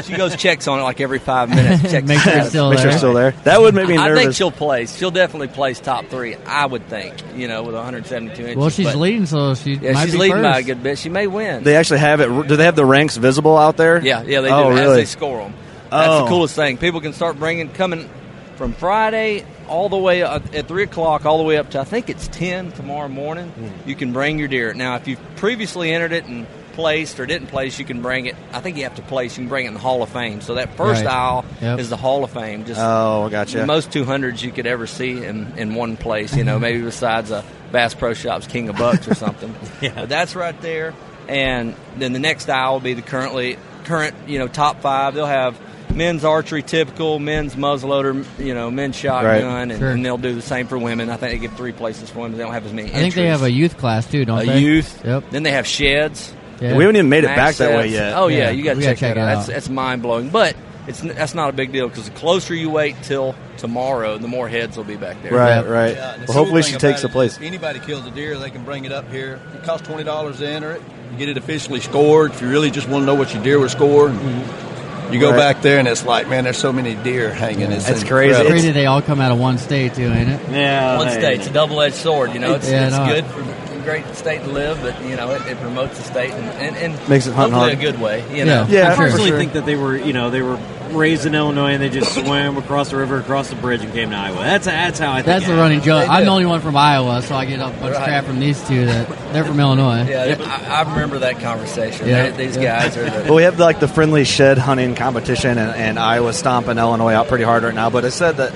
She 0.03 0.15
goes 0.15 0.35
checks 0.35 0.67
on 0.67 0.79
it 0.79 0.83
like 0.83 0.99
every 1.01 1.19
five 1.19 1.49
minutes. 1.49 1.81
Checks 1.91 2.07
Make 2.07 2.19
sure 2.19 2.33
it's 2.37 2.49
still 2.49 2.69
Make 2.69 2.79
there. 2.79 2.87
it's 2.89 2.97
still 2.97 3.13
there. 3.13 3.31
That 3.43 3.61
would 3.61 3.73
make 3.75 3.87
me 3.87 3.95
nervous. 3.97 4.19
I 4.19 4.21
think 4.23 4.33
she'll 4.35 4.51
place. 4.51 4.95
She'll 4.97 5.11
definitely 5.11 5.47
place 5.47 5.79
top 5.79 6.05
three. 6.07 6.35
I 6.35 6.65
would 6.65 6.87
think. 6.87 7.13
You 7.35 7.47
know, 7.47 7.63
with 7.63 7.75
172 7.75 8.41
inches. 8.41 8.55
Well, 8.57 8.69
she's 8.69 8.85
but- 8.87 8.95
leading, 8.97 9.25
so 9.25 9.53
she 9.55 9.73
Yeah, 9.75 9.93
might 9.93 10.03
she's 10.05 10.13
be 10.13 10.19
leading 10.19 10.41
by 10.41 10.59
a 10.59 10.63
good 10.63 10.81
bit. 10.83 10.97
She 10.97 11.09
may 11.09 11.27
win. 11.27 11.63
they 11.63 11.75
actually 11.75 11.99
have 11.99 12.19
it. 12.21 12.47
Do 12.47 12.55
they 12.55 12.65
have 12.65 12.75
the 12.75 12.85
ranks 12.85 13.17
visible 13.17 13.57
out 13.57 13.77
there? 13.77 14.01
Yeah, 14.01 14.23
yeah, 14.23 14.41
they 14.41 14.49
do. 14.49 14.53
Oh, 14.53 14.71
As 14.71 14.95
they 14.95 15.05
score 15.05 15.39
them. 15.39 15.53
That's 15.89 16.07
Oh. 16.09 16.23
the 16.23 16.29
coolest 16.29 16.55
thing. 16.55 16.77
People 16.77 17.01
can 17.01 17.13
start 17.13 17.37
bringing 17.37 17.69
coming 17.69 18.09
from 18.55 18.73
Friday 18.73 19.45
all 19.67 19.89
the 19.89 19.97
way 19.97 20.23
up 20.23 20.43
at 20.55 20.67
three 20.67 20.83
o'clock, 20.83 21.25
all 21.25 21.37
the 21.37 21.43
way 21.43 21.57
up 21.57 21.71
to 21.71 21.79
I 21.79 21.83
think 21.83 22.09
it's 22.09 22.27
ten 22.27 22.71
tomorrow 22.71 23.07
morning. 23.07 23.47
Hmm. 23.49 23.89
You 23.89 23.95
can 23.95 24.13
bring 24.13 24.39
your 24.39 24.47
deer. 24.47 24.73
Now, 24.73 24.95
if 24.95 25.07
you've 25.07 25.19
previously 25.37 25.91
entered 25.91 26.11
it 26.11 26.25
and 26.25 26.45
placed 26.75 27.19
or 27.19 27.25
didn't 27.25 27.47
place, 27.47 27.79
you 27.79 27.85
can 27.85 28.01
bring 28.01 28.25
it. 28.27 28.35
I 28.53 28.59
think 28.59 28.77
you 28.77 28.83
have 28.83 28.95
to 28.95 29.01
place. 29.01 29.37
You 29.37 29.43
can 29.43 29.49
bring 29.49 29.65
it 29.65 29.69
in 29.69 29.73
the 29.73 29.79
Hall 29.79 30.03
of 30.03 30.09
Fame. 30.09 30.41
So 30.41 30.55
that 30.55 30.75
first 30.77 31.03
Right. 31.05 31.13
aisle 31.13 31.45
Yep. 31.61 31.79
is 31.79 31.89
the 31.89 31.97
Hall 31.97 32.23
of 32.23 32.31
Fame. 32.31 32.65
Just 32.65 32.79
Oh, 32.81 33.27
gotcha. 33.29 33.57
the 33.59 33.65
most 33.65 33.91
200s 33.91 34.43
you 34.43 34.51
could 34.51 34.67
ever 34.67 34.85
see 34.87 35.23
in, 35.23 35.53
in 35.57 35.73
one 35.75 35.97
place, 35.97 36.35
you 36.35 36.43
know, 36.43 36.59
maybe 36.59 36.81
besides 36.81 37.31
a 37.31 37.43
Bass 37.71 37.93
Pro 37.93 38.13
Shops 38.13 38.45
King 38.47 38.69
of 38.69 38.77
Bucks 38.77 39.07
or 39.07 39.15
something. 39.15 39.53
Yeah. 39.81 39.91
But 39.95 40.09
that's 40.09 40.35
right 40.35 40.59
there. 40.61 40.93
And 41.27 41.73
then 41.97 42.13
the 42.13 42.19
next 42.19 42.49
aisle 42.49 42.73
will 42.73 42.79
be 42.81 42.93
the 42.93 43.01
currently 43.01 43.57
current, 43.85 44.15
you 44.27 44.37
know, 44.39 44.47
top 44.47 44.81
five. 44.81 45.15
They'll 45.15 45.25
have 45.25 45.57
men's 45.93 46.25
archery 46.25 46.61
typical, 46.61 47.19
men's 47.19 47.55
muzzleloader, 47.55 48.25
you 48.37 48.53
know, 48.53 48.69
men's 48.69 48.95
shotgun, 48.95 49.71
and, 49.71 49.79
Sure. 49.79 49.91
and 49.91 50.05
they'll 50.05 50.17
do 50.17 50.33
the 50.35 50.41
same 50.41 50.67
for 50.67 50.77
women. 50.77 51.09
I 51.09 51.15
think 51.17 51.31
they 51.33 51.37
give 51.39 51.55
three 51.57 51.71
places 51.71 52.09
for 52.09 52.19
women. 52.19 52.37
They 52.37 52.43
don't 52.43 52.53
have 52.53 52.65
as 52.65 52.73
many 52.73 52.89
I 52.89 52.93
think 52.95 53.15
they 53.15 53.27
have 53.27 53.43
a 53.43 53.51
youth 53.51 53.77
class 53.77 54.05
too, 54.05 54.25
don't 54.25 54.39
A 54.41 54.45
they? 54.45 54.59
youth. 54.59 55.01
Yep. 55.05 55.23
Then 55.31 55.43
they 55.43 55.51
have 55.51 55.65
sheds. 55.67 56.33
Yeah. 56.61 56.75
We 56.75 56.83
haven't 56.83 56.95
even 56.97 57.09
made 57.09 57.23
it 57.23 57.35
back 57.35 57.55
that 57.55 57.75
way 57.77 57.87
yet. 57.87 58.13
Oh 58.15 58.27
yeah, 58.27 58.37
Yeah, 58.45 58.49
you 58.51 58.63
got 58.63 58.75
to 58.75 58.81
check, 58.81 58.97
check 58.97 59.15
that 59.15 59.17
out. 59.21 59.27
out. 59.29 59.35
That's, 59.35 59.47
that's 59.47 59.69
mind 59.69 60.01
blowing, 60.01 60.29
but 60.29 60.55
it's 60.87 61.01
that's 61.01 61.33
not 61.33 61.49
a 61.49 61.53
big 61.53 61.71
deal 61.71 61.87
because 61.89 62.05
the 62.09 62.15
closer 62.15 62.53
you 62.53 62.69
wait 62.69 62.95
till 63.03 63.35
tomorrow, 63.57 64.17
the 64.17 64.27
more 64.27 64.47
heads 64.47 64.77
will 64.77 64.83
be 64.83 64.95
back 64.95 65.21
there. 65.23 65.33
Right, 65.33 65.55
Yep. 65.57 65.65
right. 65.67 65.95
Yeah, 65.95 66.17
the 66.17 66.25
well, 66.27 66.37
hopefully 66.37 66.61
she 66.63 66.77
takes 66.77 67.01
the 67.01 67.07
about 67.07 67.21
it 67.23 67.25
is 67.27 67.33
place. 67.33 67.37
If 67.37 67.41
anybody 67.43 67.79
kills 67.79 68.05
a 68.05 68.11
deer, 68.11 68.37
they 68.37 68.49
can 68.51 68.63
bring 68.63 68.85
it 68.85 68.91
up 68.91 69.09
here. 69.11 69.39
It 69.55 69.63
costs 69.63 69.87
twenty 69.87 70.03
dollars 70.03 70.37
to 70.39 70.47
enter 70.47 70.71
it. 70.71 70.81
You 71.11 71.17
get 71.17 71.29
it 71.29 71.37
officially 71.37 71.79
scored. 71.81 72.31
If 72.31 72.41
you 72.41 72.49
really 72.49 72.71
just 72.71 72.87
want 72.87 73.01
to 73.01 73.05
know 73.05 73.15
what 73.15 73.33
your 73.33 73.41
deer 73.43 73.57
was 73.59 73.71
scored, 73.71 74.11
mm-hmm. 74.11 75.13
you 75.13 75.19
go 75.19 75.31
Right. 75.31 75.37
back 75.37 75.61
there 75.61 75.79
and 75.79 75.87
it's 75.87 76.05
like, 76.05 76.27
man, 76.29 76.43
there's 76.43 76.57
so 76.57 76.71
many 76.73 76.95
deer 76.95 77.33
hanging. 77.33 77.71
It's 77.71 77.85
That's 77.87 78.01
incredible. 78.01 78.07
crazy. 78.07 78.31
It's 78.31 78.39
It's- 78.41 78.51
crazy 78.51 78.71
they 78.71 78.85
all 78.85 79.01
come 79.01 79.21
out 79.21 79.31
of 79.31 79.39
one 79.39 79.57
state 79.57 79.93
too, 79.95 80.03
ain't 80.11 80.29
it? 80.29 80.39
Yeah, 80.51 80.97
One 80.97 81.09
state, 81.09 81.39
it's 81.39 81.47
a 81.47 81.53
double 81.53 81.79
edged 81.81 81.95
sword. 81.95 82.33
You 82.33 82.39
know, 82.39 82.53
it's, 82.55 82.69
Yeah, 82.69 82.87
it's 82.87 82.97
no. 82.97 83.05
good 83.07 83.25
for 83.25 83.39
a 83.41 83.43
great 83.85 84.05
state 84.15 84.41
to 84.43 84.49
live, 84.49 84.81
but 84.81 85.01
you 85.05 85.15
know, 85.15 85.31
it, 85.31 85.41
it 85.47 85.57
promotes 85.59 85.97
the 85.97 86.03
state 86.03 86.31
and, 86.31 86.45
and, 86.49 86.75
and 86.75 87.09
Makes 87.09 87.27
it 87.27 87.33
hopefully 87.33 87.59
hard. 87.59 87.73
a 87.73 87.75
good 87.77 87.99
way. 88.01 88.19
You 88.37 88.43
know, 88.45 88.65
Yeah, 88.69 88.91
I 88.91 88.95
personally 88.95 89.29
sure. 89.29 89.37
think 89.37 89.53
that 89.53 89.65
they 89.65 89.75
were, 89.75 89.95
you 89.95 90.11
know, 90.13 90.29
they 90.29 90.41
were 90.41 90.59
raised 90.91 91.25
in 91.25 91.33
Illinois 91.35 91.71
and 91.73 91.81
they 91.81 91.89
just 91.89 92.13
swam 92.13 92.57
across 92.57 92.89
the 92.91 92.95
river, 92.97 93.17
across 93.19 93.49
the 93.49 93.55
bridge, 93.55 93.81
and 93.81 93.91
came 93.93 94.09
to 94.11 94.15
Iowa. 94.15 94.37
That's 94.37 94.65
that's 94.65 94.99
how 94.99 95.11
I 95.11 95.15
think. 95.17 95.25
That's 95.27 95.47
the 95.47 95.55
running 95.55 95.81
joke. 95.81 96.07
I'm 96.09 96.25
the 96.25 96.31
only 96.31 96.45
one 96.45 96.61
from 96.61 96.75
Iowa, 96.77 97.21
so 97.21 97.35
I 97.35 97.45
get 97.45 97.59
a 97.59 97.69
bunch 97.69 97.95
of 97.95 98.03
crap 98.03 98.25
from 98.25 98.39
these 98.39 98.65
two 98.67 98.85
that 98.85 99.07
they're 99.33 99.43
from 99.45 99.59
Illinois. 99.59 100.03
yeah. 100.07 100.35
I, 100.39 100.83
I 100.83 100.93
remember 100.93 101.19
that 101.19 101.39
conversation. 101.39 102.07
Yeah. 102.07 102.29
They- 102.29 102.45
these 102.47 102.57
Yeah. 102.57 102.81
guys 102.83 102.97
are. 102.97 103.05
The, 103.09 103.23
Well, 103.25 103.35
we 103.35 103.43
have 103.43 103.59
like 103.59 103.79
the 103.79 103.87
friendly 103.87 104.23
shed 104.25 104.57
hunting 104.57 104.95
competition, 104.95 105.57
and, 105.57 105.71
and 105.75 105.99
Iowa 105.99 106.33
stomping 106.33 106.77
Illinois 106.77 107.13
out 107.13 107.27
pretty 107.27 107.43
hard 107.43 107.63
right 107.63 107.73
now. 107.75 107.89
But 107.89 108.05
I 108.05 108.09
said 108.09 108.37
that, 108.37 108.53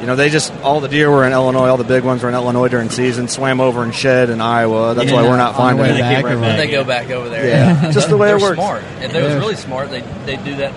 you 0.00 0.06
know, 0.06 0.16
they 0.16 0.28
just 0.30 0.52
all 0.62 0.80
the 0.80 0.88
deer 0.88 1.10
were 1.10 1.24
in 1.26 1.32
Illinois, 1.32 1.68
all 1.68 1.76
the 1.76 1.84
big 1.84 2.04
ones 2.04 2.22
were 2.22 2.28
in 2.28 2.34
Illinois 2.34 2.68
during 2.68 2.88
season. 2.90 3.28
Swam 3.28 3.60
over 3.60 3.82
and 3.82 3.94
shed 3.94 4.30
in 4.30 4.40
Iowa. 4.40 4.94
That's 4.94 5.10
why 5.12 5.22
we're 5.22 5.36
not 5.36 5.54
on 5.56 5.76
the 5.76 5.82
finding 5.82 5.82
way 5.82 5.90
it. 5.90 6.00
back 6.00 6.24
right 6.24 6.40
back. 6.40 6.56
they 6.58 6.70
go 6.70 6.84
back 6.84 7.10
over 7.10 7.28
there. 7.28 7.46
Yeah, 7.48 7.90
just 7.92 8.08
the 8.08 8.16
way 8.16 8.28
They're 8.28 8.36
it 8.36 8.42
works. 8.42 8.56
smart. 8.56 8.82
If 9.00 9.12
they 9.12 9.22
was 9.22 9.34
really 9.34 9.56
smart, 9.56 9.90
they 9.90 10.00
they'd 10.26 10.44
do 10.44 10.56
that 10.56 10.72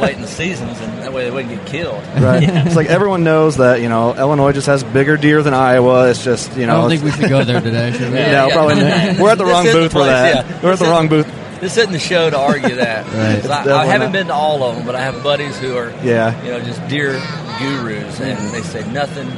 late 0.00 0.16
in 0.16 0.22
the 0.22 0.26
seasons, 0.26 0.80
and 0.80 0.98
that 1.02 1.12
way 1.12 1.24
they 1.24 1.30
wouldn't 1.30 1.54
get 1.54 1.66
killed. 1.66 2.02
Right. 2.18 2.42
It's 2.66 2.74
like 2.76 2.88
everyone 2.88 3.22
knows 3.24 3.58
that 3.58 3.80
you 3.80 3.88
know 3.88 4.14
Illinois 4.16 4.52
just 4.52 4.66
has 4.68 4.82
bigger 4.82 5.16
deer 5.16 5.42
than 5.42 5.54
Iowa. 5.54 6.08
It's 6.10 6.24
just 6.24 6.56
you 6.56 6.64
I 6.64 6.66
know. 6.66 6.80
don't 6.82 6.90
think 6.90 7.02
we 7.04 7.10
should 7.12 7.28
go 7.28 7.44
there 7.44 7.60
today, 7.60 7.92
should 7.92 8.10
we? 8.10 8.16
Yeah. 8.18 8.32
no, 8.46 8.50
probably 8.50 8.76
not. 8.82 9.18
We're 9.18 9.30
at 9.30 9.38
the 9.38 9.44
wrong 9.46 9.64
booth 9.64 9.92
the 9.92 9.98
for 10.00 10.04
that. 10.06 10.46
yeah. 10.46 10.62
We're 10.62 10.72
at 10.72 10.78
the 10.78 10.86
wrong 10.86 11.06
isn't- 11.12 11.28
booth. 11.28 11.36
This 11.60 11.76
isn't 11.76 11.92
the 11.92 11.98
show 11.98 12.30
to 12.30 12.38
argue 12.38 12.76
that. 12.76 13.04
Right. 13.04 13.42
'Cause 13.42 13.50
I, 13.50 13.82
I 13.82 13.84
haven't 13.84 14.06
not. 14.08 14.12
been 14.12 14.26
to 14.28 14.32
all 14.32 14.62
of 14.62 14.76
them, 14.76 14.86
but 14.86 14.94
I 14.94 15.00
have 15.02 15.22
buddies 15.22 15.58
who 15.58 15.76
are, 15.76 15.90
Yeah. 16.02 16.42
you 16.42 16.52
know, 16.52 16.60
just 16.60 16.80
deer 16.88 17.20
gurus, 17.60 18.20
and 18.20 18.52
they 18.54 18.62
say 18.62 18.90
nothing 18.90 19.28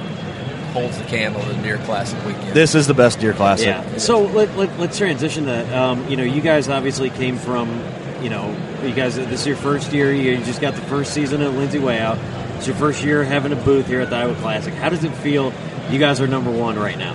holds 0.72 0.96
the 0.96 1.04
candle 1.04 1.42
to 1.42 1.52
the 1.52 1.62
Deer 1.62 1.76
Classic 1.78 2.18
weekend. 2.24 2.54
This 2.54 2.74
is 2.74 2.86
the 2.86 2.94
best 2.94 3.20
deer 3.20 3.34
classic. 3.34 3.66
Yeah. 3.66 3.98
So 3.98 4.22
let, 4.22 4.56
let, 4.56 4.78
let's 4.78 4.96
transition 4.96 5.44
to, 5.44 5.78
um, 5.78 6.08
you 6.08 6.16
know, 6.16 6.22
you 6.22 6.40
guys 6.40 6.68
obviously 6.68 7.10
came 7.10 7.36
from, 7.36 7.68
you 8.22 8.30
know, 8.30 8.56
you 8.82 8.94
guys, 8.94 9.16
this 9.16 9.42
is 9.42 9.46
your 9.46 9.56
first 9.56 9.92
year. 9.92 10.12
You 10.12 10.38
just 10.44 10.62
got 10.62 10.74
the 10.74 10.80
first 10.82 11.12
season 11.12 11.42
at 11.42 11.52
Lindsey 11.52 11.78
Way 11.78 11.98
Out. 11.98 12.18
It's 12.56 12.66
your 12.66 12.76
first 12.76 13.04
year 13.04 13.22
having 13.22 13.52
a 13.52 13.56
booth 13.56 13.86
here 13.86 14.00
at 14.00 14.08
the 14.08 14.16
Iowa 14.16 14.34
Classic. 14.36 14.72
How 14.72 14.88
does 14.88 15.04
it 15.04 15.12
feel? 15.16 15.52
You 15.90 15.98
guys 15.98 16.20
are 16.20 16.26
number 16.26 16.50
one 16.50 16.78
right 16.78 16.96
now. 16.96 17.14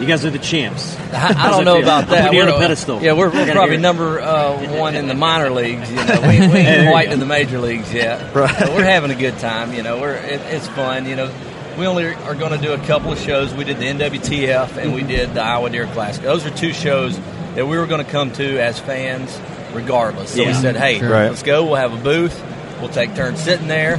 You 0.00 0.06
guys 0.06 0.24
are 0.24 0.30
the 0.30 0.38
champs. 0.38 0.96
I, 1.12 1.34
I 1.36 1.50
don't 1.50 1.64
know 1.64 1.80
about 1.80 2.08
that. 2.08 2.26
putting 2.26 2.34
you 2.36 2.40
on 2.42 2.46
We're- 2.48 2.56
a 2.56 2.60
pedestal. 2.60 3.02
Yeah, 3.02 3.12
we're, 3.12 3.30
we're 3.30 3.52
probably 3.52 3.76
number 3.76 4.20
uh, 4.20 4.76
one 4.78 4.94
in 4.96 5.08
the 5.08 5.14
minor 5.14 5.50
leagues. 5.50 5.88
You 5.90 5.96
know, 5.96 6.20
we, 6.22 6.28
we 6.28 6.32
ain't 6.36 6.52
There 6.52 6.84
you 6.84 6.90
quite 6.90 7.06
go. 7.08 7.12
in 7.12 7.20
the 7.20 7.26
major 7.26 7.58
leagues 7.58 7.92
yet. 7.92 8.34
Right. 8.34 8.54
But 8.58 8.70
we're 8.70 8.84
having 8.84 9.10
a 9.10 9.14
good 9.14 9.38
time. 9.38 9.72
You 9.74 9.82
know, 9.82 10.00
we're 10.00 10.14
it, 10.14 10.40
it's 10.42 10.66
fun. 10.68 11.06
You 11.06 11.16
know, 11.16 11.30
we 11.78 11.86
only 11.86 12.06
are 12.14 12.34
going 12.34 12.52
to 12.52 12.58
do 12.66 12.72
a 12.72 12.78
couple 12.86 13.12
of 13.12 13.18
shows. 13.18 13.52
We 13.54 13.64
did 13.64 13.78
the 13.78 13.84
NWTF 13.86 14.76
and 14.76 14.94
we 14.94 15.02
did 15.02 15.34
the 15.34 15.42
Iowa 15.42 15.70
Deer 15.70 15.86
Classic. 15.88 16.22
Those 16.22 16.44
are 16.46 16.50
two 16.50 16.72
shows 16.72 17.18
that 17.54 17.66
we 17.66 17.76
were 17.78 17.86
going 17.86 18.04
to 18.04 18.10
come 18.10 18.32
to 18.32 18.58
as 18.60 18.78
fans, 18.80 19.38
regardless. 19.72 20.30
So 20.34 20.44
we 20.44 20.52
said, 20.54 20.76
hey, 20.76 20.98
Sure. 20.98 21.08
Let's 21.10 21.42
go. 21.42 21.64
We'll 21.64 21.76
have 21.76 21.92
a 21.92 22.02
booth. 22.02 22.40
We'll 22.80 22.88
take 22.90 23.14
turns 23.14 23.40
sitting 23.40 23.68
there. 23.68 23.96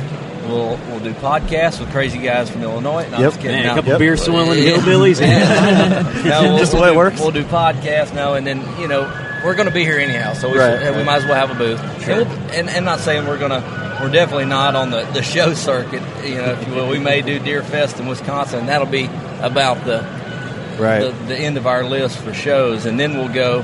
We'll 0.48 0.78
we'll 0.88 1.00
do 1.00 1.14
podcasts 1.14 1.80
with 1.80 1.92
crazy 1.92 2.20
guys 2.20 2.50
from 2.50 2.64
Illinois. 2.64 3.08
No, 3.10 3.18
I'm 3.18 3.22
Yep. 3.22 3.32
just 3.32 3.42
kidding. 3.42 3.58
Man, 3.58 3.66
No. 3.66 3.72
a 3.72 3.76
couple 3.76 3.90
Yep. 3.92 4.00
beer 4.00 4.18
swilling 4.18 4.64
Yeah. 4.64 4.72
hillbillies. 4.78 5.22
No, 6.26 6.42
we'll, 6.42 6.58
Just 6.60 6.72
the 6.72 6.78
we'll 6.78 6.86
way 6.86 6.94
it 6.94 6.98
works. 6.98 7.20
We'll 7.20 7.32
do 7.32 7.44
podcasts 7.44 8.14
now, 8.14 8.34
and 8.34 8.46
then 8.46 8.64
you 8.80 8.88
know 8.88 9.10
we're 9.44 9.56
going 9.56 9.68
to 9.68 9.74
be 9.74 9.84
here 9.84 9.98
anyhow, 9.98 10.34
so 10.34 10.50
we, 10.50 10.58
Right, 10.58 10.80
should, 10.80 10.96
we 10.96 11.04
might 11.04 11.18
as 11.18 11.26
well 11.26 11.36
have 11.36 11.52
a 11.52 11.56
booth. 11.56 11.80
And, 12.08 12.30
we'll, 12.30 12.38
and, 12.52 12.70
and 12.70 12.86
not 12.86 13.00
saying 13.00 13.26
we're 13.26 13.40
going 13.40 13.52
to, 13.52 13.98
we're 14.02 14.12
definitely 14.12 14.46
not 14.46 14.76
on 14.76 14.92
the, 14.92 15.04
the 15.14 15.24
show 15.24 15.54
circuit, 15.54 16.04
you 16.24 16.36
know, 16.36 16.52
if 16.52 16.68
you 16.68 16.76
will. 16.76 16.88
We 16.88 17.00
may 17.00 17.22
do 17.22 17.40
Deer 17.40 17.64
Fest 17.64 18.00
in 18.00 18.08
Wisconsin, 18.08 18.60
and 18.60 18.70
that'll 18.70 18.88
be 18.88 19.06
about 19.40 19.84
the, 19.86 20.02
Right. 20.80 21.00
the, 21.02 21.12
the 21.28 21.38
end 21.38 21.58
of 21.58 21.68
our 21.68 21.84
list 21.84 22.18
for 22.20 22.34
shows, 22.34 22.86
and 22.86 23.00
then 23.00 23.18
we'll 23.18 23.34
go. 23.34 23.64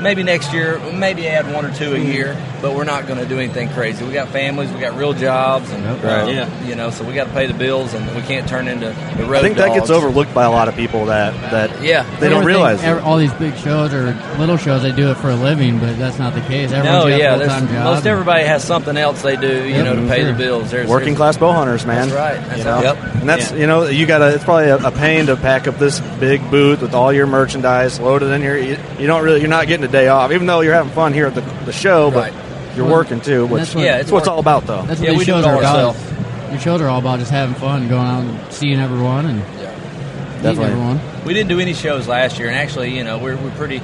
Maybe 0.00 0.22
next 0.22 0.52
year, 0.52 0.78
maybe 0.92 1.26
add 1.26 1.52
one 1.52 1.66
or 1.66 1.74
two 1.74 1.92
a 1.92 1.98
hmm. 1.98 2.06
year, 2.10 2.34
but 2.60 2.74
we're 2.74 2.84
not 2.84 3.06
going 3.06 3.18
to 3.18 3.26
do 3.26 3.38
anything 3.38 3.68
crazy. 3.70 4.04
We 4.04 4.12
got 4.12 4.28
families, 4.28 4.70
we 4.72 4.80
got 4.80 4.96
real 4.96 5.12
jobs, 5.12 5.70
and 5.70 5.84
Right. 6.02 6.22
uh, 6.22 6.26
Yeah. 6.26 6.48
you 6.66 6.74
know, 6.74 6.90
so 6.90 7.04
we 7.04 7.14
got 7.14 7.24
to 7.28 7.32
pay 7.32 7.46
the 7.46 7.54
bills, 7.54 7.94
and 7.94 8.04
we 8.14 8.22
can't 8.22 8.48
turn 8.48 8.68
into 8.68 8.94
the 9.16 9.24
road 9.24 9.38
I 9.38 9.40
think 9.42 9.56
that 9.56 9.74
gets 9.74 9.90
overlooked 9.90 10.34
by 10.34 10.44
a 10.44 10.50
lot 10.50 10.68
of 10.68 10.76
people 10.76 11.06
that 11.06 11.32
that 11.50 11.82
Yeah. 11.82 12.04
they 12.20 12.28
don't 12.28 12.44
realize. 12.44 12.82
ev- 12.82 12.98
it. 12.98 13.02
all 13.04 13.16
these 13.16 13.32
big 13.34 13.56
shows 13.58 13.92
or 13.94 14.14
little 14.38 14.56
shows, 14.56 14.82
they 14.82 14.92
do 14.92 15.10
it 15.10 15.16
for 15.18 15.30
a 15.30 15.34
living, 15.36 15.78
but 15.78 15.98
that's 15.98 16.18
not 16.18 16.34
the 16.34 16.40
case. 16.42 16.72
Everyone's 16.72 17.04
No, 17.04 17.10
got 17.10 17.18
yeah, 17.18 17.34
a 17.34 17.38
there's, 17.38 17.50
full-time 17.52 17.68
job. 17.74 17.84
most 17.84 18.06
everybody 18.06 18.44
has 18.44 18.64
something 18.64 18.96
else 18.96 19.22
they 19.22 19.36
do, 19.36 19.46
you 19.64 19.74
Yep, 19.76 19.84
know, 19.84 19.94
to 19.96 20.08
pay 20.08 20.20
sure. 20.22 20.32
the 20.32 20.38
bills. 20.38 20.70
There's 20.70 20.88
Working 20.88 21.14
there's- 21.14 21.16
class 21.18 21.36
bow 21.36 21.52
hunters, 21.52 21.86
man. 21.86 22.08
That's 22.08 22.12
right. 22.12 22.48
That's 22.48 22.58
You 22.58 22.64
know? 22.64 22.82
Yep. 22.82 22.96
And 23.20 23.28
that's 23.28 23.50
Yeah. 23.52 23.56
you 23.58 23.66
know 23.66 23.84
you 23.86 24.06
got 24.06 24.18
to. 24.18 24.28
It's 24.34 24.44
probably 24.44 24.68
a, 24.68 24.76
a 24.76 24.90
pain 24.90 25.26
to 25.26 25.36
pack 25.36 25.66
up 25.68 25.78
this 25.78 26.00
big 26.20 26.50
booth 26.50 26.80
with 26.82 26.94
all 26.94 27.12
your 27.12 27.26
merchandise 27.26 27.98
loaded 28.00 28.30
in 28.30 28.40
here. 28.42 28.56
You, 28.56 28.76
you 28.98 29.06
don't 29.06 29.22
really. 29.22 29.40
You're 29.40 29.48
not 29.48 29.66
getting 29.66 29.84
a 29.84 29.88
day 29.88 30.08
off, 30.08 30.32
even 30.32 30.46
though 30.46 30.60
you're 30.60 30.74
having 30.74 30.92
fun 30.92 31.12
here 31.12 31.26
at 31.26 31.34
the, 31.34 31.42
the 31.66 31.72
show. 31.72 32.10
But 32.10 32.18
Right. 32.24 32.32
You're 32.78 32.86
Well, 32.86 32.94
working 32.96 33.20
too. 33.20 33.44
Which, 33.46 33.74
what- 33.74 33.84
Yeah, 33.84 33.98
that's 33.98 34.10
what 34.10 34.20
it's 34.20 34.28
all 34.28 34.38
about, 34.38 34.66
though. 34.66 34.82
That's 34.82 35.00
what 35.00 35.06
Yeah, 35.06 35.10
these 35.10 35.18
we 35.18 35.24
do 35.26 35.32
shows 35.32 35.44
it 35.44 35.48
are 35.48 35.52
all 35.54 35.58
about. 35.60 35.76
ourselves. 35.76 36.12
Your 36.50 36.60
shows 36.60 36.80
are 36.80 36.88
all 36.88 36.98
about 37.00 37.18
just 37.18 37.30
having 37.30 37.54
fun, 37.56 37.88
going 37.88 38.06
out 38.06 38.22
and 38.22 38.52
seeing 38.52 38.80
everyone 38.80 39.26
and 39.26 39.38
meeting 39.40 40.42
Definitely. 40.42 40.64
everyone. 40.64 41.00
We 41.26 41.34
didn't 41.34 41.48
do 41.50 41.60
any 41.60 41.74
shows 41.74 42.08
last 42.08 42.38
year, 42.38 42.48
and 42.48 42.56
actually, 42.56 42.96
you 42.96 43.04
know, 43.04 43.18
we're, 43.18 43.36
we're 43.36 43.50
pretty. 43.50 43.82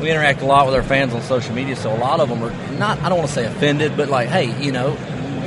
We 0.00 0.10
interact 0.10 0.42
a 0.42 0.46
lot 0.46 0.66
with 0.66 0.74
our 0.74 0.82
fans 0.82 1.14
on 1.14 1.22
social 1.22 1.54
media, 1.54 1.76
so 1.76 1.94
a 1.94 1.96
lot 1.96 2.20
of 2.20 2.28
them 2.28 2.42
are 2.42 2.52
not. 2.76 3.00
I 3.02 3.08
don't 3.08 3.18
want 3.18 3.28
to 3.28 3.34
say 3.34 3.46
offended, 3.46 3.96
but 3.96 4.08
like, 4.10 4.28
hey, 4.28 4.52
you 4.60 4.72
know, 4.72 4.96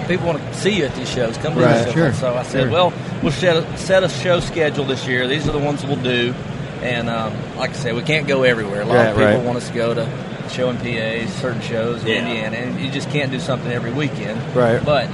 people 0.07 0.25
want 0.27 0.39
to 0.39 0.53
see 0.55 0.71
you 0.77 0.85
at 0.85 0.95
these 0.95 1.09
shows. 1.09 1.35
Come 1.37 1.55
to 1.55 1.59
Right. 1.61 1.75
these 1.75 1.83
shows. 1.85 1.93
Sure. 1.93 2.13
So 2.13 2.33
I 2.35 2.43
said, 2.43 2.61
Sure. 2.63 2.71
well, 2.71 2.93
we'll 3.21 3.31
set 3.33 3.57
a, 3.57 3.77
set 3.77 4.03
a 4.03 4.09
show 4.09 4.39
schedule 4.39 4.85
this 4.85 5.05
year. 5.07 5.27
These 5.27 5.47
are 5.47 5.51
the 5.51 5.59
ones 5.59 5.85
we'll 5.85 5.97
do, 5.97 6.33
and 6.81 7.09
um, 7.09 7.33
like 7.57 7.71
I 7.71 7.73
said, 7.73 7.95
we 7.95 8.01
can't 8.01 8.27
go 8.27 8.43
everywhere. 8.43 8.81
A 8.81 8.85
lot 8.85 8.95
Right, 8.95 9.07
of 9.07 9.17
people 9.17 9.31
right. 9.33 9.43
want 9.43 9.57
us 9.57 9.67
to 9.67 9.73
go 9.73 9.93
to 9.93 10.07
show 10.49 10.69
in 10.69 10.77
PA, 10.77 11.29
certain 11.41 11.61
shows 11.61 12.01
in 12.03 12.07
Yeah. 12.07 12.15
Indiana, 12.19 12.57
and 12.57 12.79
you 12.79 12.91
just 12.91 13.09
can't 13.09 13.31
do 13.31 13.39
something 13.39 13.71
every 13.71 13.91
weekend. 13.91 14.39
Right. 14.55 14.83
But 14.83 15.07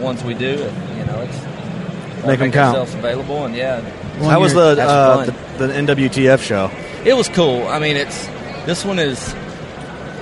once 0.00 0.22
we 0.22 0.34
do, 0.34 0.46
it, 0.50 0.72
you 0.98 1.04
know, 1.06 1.20
it's 1.22 2.26
Make 2.26 2.40
'em 2.40 2.52
count. 2.52 2.76
available, 2.94 3.44
and 3.44 3.54
yeah, 3.54 3.80
Well, 4.20 4.30
How 4.30 4.40
was 4.40 4.54
the, 4.54 4.80
uh, 4.80 5.24
the 5.58 5.66
the 5.66 5.74
NWTF 5.74 6.42
show? 6.42 6.70
It 7.04 7.14
was 7.14 7.28
cool. 7.28 7.66
I 7.68 7.78
mean, 7.78 7.96
it's 7.96 8.28
this 8.66 8.84
one 8.84 8.98
is 8.98 9.34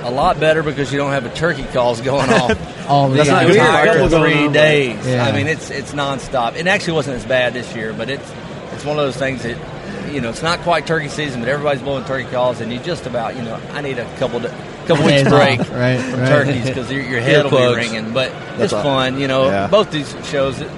a 0.02 0.11
lot 0.11 0.40
better 0.40 0.62
because 0.64 0.90
you 0.92 0.99
don't 0.99 1.12
have 1.12 1.25
a 1.26 1.31
turkey 1.31 1.64
calls 1.73 2.00
going 2.00 2.28
off 2.33 2.88
all 2.88 3.09
the 3.09 3.19
That's 3.19 3.28
not 3.28 3.38
time. 3.42 3.47
good. 3.49 3.57
entire 3.57 3.87
couple 3.87 4.09
going 4.09 4.33
three 4.33 4.47
on, 4.47 4.52
days. 4.52 5.07
Yeah. 5.07 5.25
I 5.26 5.33
mean, 5.33 5.47
it's 5.47 5.71
it's 5.71 5.92
nonstop. 5.92 6.57
It 6.57 6.66
actually 6.66 6.95
wasn't 6.95 7.16
as 7.19 7.25
bad 7.25 7.52
this 7.54 7.73
year, 7.76 7.92
but 7.92 8.11
it's 8.11 8.28
it's 8.75 8.85
one 8.85 8.99
of 8.99 9.04
those 9.04 9.16
things 9.16 9.42
that 9.45 9.57
you 10.12 10.21
know 10.21 10.31
it's 10.31 10.42
not 10.42 10.61
quite 10.61 10.87
turkey 10.87 11.09
season, 11.09 11.40
but 11.40 11.49
everybody's 11.49 11.83
blowing 11.83 12.04
turkey 12.04 12.28
calls, 12.31 12.61
and 12.61 12.73
you 12.73 12.78
just 12.78 13.07
about 13.07 13.37
you 13.37 13.42
know 13.42 13.54
I 13.73 13.81
need 13.81 13.99
a 13.99 14.04
couple 14.16 14.40
de- 14.40 14.49
couple 14.87 15.04
weeks 15.07 15.28
break 15.28 15.61
off, 15.61 15.71
right, 15.71 16.00
from 16.00 16.21
right. 16.21 16.28
turkeys 16.28 16.66
because 16.66 16.90
your, 16.90 17.02
your 17.02 17.21
head 17.21 17.45
will 17.45 17.71
be 17.71 17.76
ringing. 17.76 18.12
But 18.12 18.31
That's 18.33 18.64
it's 18.64 18.73
all- 18.73 18.83
fun, 18.83 19.19
you 19.21 19.28
know. 19.28 19.47
Yeah. 19.47 19.69
Both 19.69 19.90
these 19.92 20.11
shows, 20.28 20.59
they're, 20.59 20.69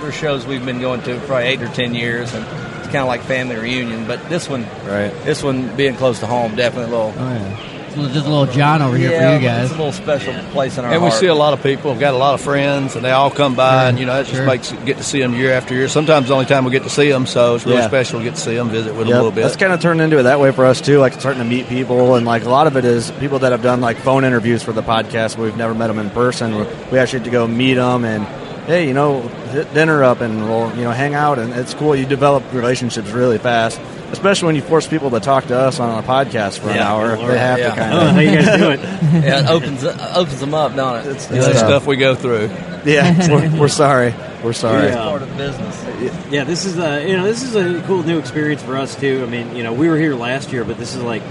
they're 0.00 0.12
shows 0.12 0.46
we've 0.46 0.64
been 0.64 0.80
going 0.80 1.02
to 1.02 1.18
for 1.20 1.26
probably 1.26 1.46
eight 1.48 1.62
or 1.62 1.68
ten 1.68 1.94
years, 1.94 2.32
and 2.34 2.44
it's 2.78 2.86
kind 2.86 2.98
of 2.98 3.06
like 3.08 3.22
family 3.22 3.56
reunion. 3.56 4.06
But 4.06 4.28
this 4.28 4.48
one, 4.48 4.62
Right. 4.86 5.10
this 5.24 5.42
one 5.42 5.74
being 5.76 5.96
close 5.96 6.20
to 6.20 6.26
home, 6.26 6.54
definitely 6.56 6.92
a 6.94 6.96
little. 6.96 7.14
Oh, 7.16 7.32
yeah. 7.34 7.77
It's 8.04 8.14
just 8.14 8.26
a 8.26 8.30
little 8.30 8.46
John 8.52 8.80
over 8.82 8.96
here 8.96 9.10
yeah, 9.10 9.36
for 9.36 9.42
you 9.42 9.48
guys. 9.48 9.64
It's 9.66 9.74
a 9.74 9.76
little 9.76 9.92
special 9.92 10.32
place 10.52 10.78
in 10.78 10.84
our 10.84 10.92
And 10.92 11.02
we 11.02 11.08
heart. 11.10 11.20
see 11.20 11.26
a 11.26 11.34
lot 11.34 11.52
of 11.52 11.62
people. 11.62 11.90
We've 11.90 12.00
got 12.00 12.14
a 12.14 12.16
lot 12.16 12.34
of 12.34 12.40
friends, 12.40 12.94
and 12.96 13.04
they 13.04 13.10
all 13.10 13.30
come 13.30 13.54
by, 13.54 13.88
and 13.88 13.98
you 13.98 14.06
know 14.06 14.14
that 14.14 14.26
just 14.26 14.36
Sure. 14.36 14.46
makes 14.46 14.72
it 14.72 14.84
get 14.84 14.96
to 14.98 15.02
see 15.04 15.20
them 15.20 15.34
year 15.34 15.52
after 15.52 15.74
year. 15.74 15.88
Sometimes 15.88 16.28
the 16.28 16.34
only 16.34 16.46
time 16.46 16.64
we 16.64 16.70
get 16.70 16.84
to 16.84 16.90
see 16.90 17.10
them, 17.10 17.26
so 17.26 17.54
it's 17.56 17.64
really 17.66 17.78
Yeah. 17.78 17.88
special 17.88 18.18
to 18.20 18.24
get 18.24 18.34
to 18.36 18.40
see 18.40 18.54
them, 18.56 18.68
visit 18.70 18.94
with 18.94 19.06
them 19.06 19.14
a 19.14 19.16
little 19.16 19.30
bit. 19.30 19.42
That's 19.42 19.56
kind 19.56 19.72
of 19.72 19.80
turned 19.80 20.00
into 20.00 20.18
it 20.18 20.22
that 20.24 20.40
way 20.40 20.52
for 20.52 20.64
us 20.66 20.80
too. 20.80 20.98
Like 20.98 21.14
starting 21.20 21.42
to 21.42 21.48
meet 21.48 21.68
people, 21.68 22.14
and 22.14 22.24
like 22.26 22.44
a 22.44 22.50
lot 22.50 22.66
of 22.66 22.76
it 22.76 22.84
is 22.84 23.10
people 23.20 23.40
that 23.40 23.52
have 23.52 23.62
done 23.62 23.80
like 23.80 23.96
phone 23.98 24.24
interviews 24.24 24.62
for 24.62 24.72
the 24.72 24.82
podcast. 24.82 25.36
But 25.36 25.42
we've 25.44 25.56
never 25.56 25.74
met 25.74 25.88
them 25.88 25.98
in 25.98 26.10
person. 26.10 26.56
We- 26.58 26.64
We 26.92 26.98
actually 26.98 27.20
get 27.20 27.24
to 27.26 27.30
go 27.30 27.46
meet 27.46 27.74
them, 27.74 28.04
and 28.04 28.26
hey, 28.66 28.86
you 28.86 28.94
know, 28.94 29.22
hit 29.52 29.72
dinner 29.74 30.04
up, 30.04 30.20
and 30.20 30.48
we'll 30.48 30.70
you 30.76 30.84
know 30.84 30.90
hang 30.90 31.14
out, 31.14 31.38
and 31.38 31.52
it's 31.54 31.74
cool. 31.74 31.94
You 31.96 32.04
develop 32.06 32.42
relationships 32.52 33.10
really 33.10 33.38
fast, 33.38 33.80
especially 34.12 34.46
when 34.46 34.56
you 34.56 34.62
force 34.62 34.86
people 34.86 35.10
to 35.10 35.20
talk 35.20 35.46
to 35.46 35.58
us 35.58 35.80
on 35.80 36.02
a 36.02 36.06
podcast 36.06 36.58
for 36.60 36.70
an 36.70 36.76
Yeah. 36.76 36.92
hour. 36.92 37.16
Lord, 37.16 37.30
They 37.32 37.38
have 37.38 37.58
yeah. 37.58 37.70
to 37.70 37.76
kind 37.76 37.94
I 37.94 37.96
don't 37.96 38.02
know 38.02 38.08
of. 38.08 38.14
how 38.14 38.20
you 38.20 38.36
guys 38.36 38.58
do 38.58 38.70
it. 38.70 38.80
yeah, 39.24 39.40
it 39.44 39.50
opens 39.50 39.84
opens 39.84 40.40
them 40.40 40.54
up, 40.54 40.74
don't 40.74 40.96
it? 40.96 41.06
It's, 41.06 41.30
It's 41.30 41.44
the 41.44 41.50
it's 41.50 41.58
stuff 41.58 41.86
we 41.86 41.96
go 41.96 42.14
through. 42.14 42.50
Yeah, 42.84 43.28
we're, 43.28 43.60
we're 43.62 43.68
sorry. 43.68 44.14
We're 44.42 44.52
sorry. 44.52 44.86
It's 44.86 44.94
Yeah. 44.96 45.02
part 45.04 45.20
of 45.20 45.28
the 45.28 45.34
business. 45.34 45.84
Yeah, 46.30 46.44
this 46.44 46.64
is 46.64 46.78
a 46.78 47.06
you 47.06 47.16
know 47.16 47.24
this 47.24 47.42
is 47.42 47.54
a 47.56 47.82
cool 47.86 48.02
new 48.04 48.18
experience 48.18 48.62
for 48.62 48.76
us 48.76 48.94
too. 48.94 49.24
I 49.26 49.30
mean, 49.30 49.54
you 49.56 49.62
know, 49.64 49.72
we 49.74 49.88
were 49.88 49.96
here 49.96 50.14
last 50.14 50.52
year, 50.52 50.64
but 50.64 50.78
this 50.78 50.94
is 50.94 51.02
like 51.02 51.22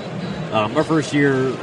um, 0.52 0.76
our 0.76 0.84
first 0.84 1.14
year 1.14 1.56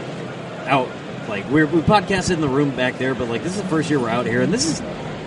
out. 0.66 0.88
Like 1.28 1.49
we're, 1.50 1.66
we 1.66 1.80
podcasted 1.80 2.33
in 2.33 2.40
the 2.40 2.49
room 2.49 2.71
back 2.75 2.99
there, 2.99 3.14
but 3.14 3.28
like 3.28 3.42
this 3.42 3.54
is 3.56 3.62
the 3.62 3.68
first 3.68 3.88
year 3.90 4.00
we're 4.00 4.09
out 4.09 4.26
here, 4.26 4.40
and 4.40 4.52
this 4.52 4.66
is, 4.66 4.80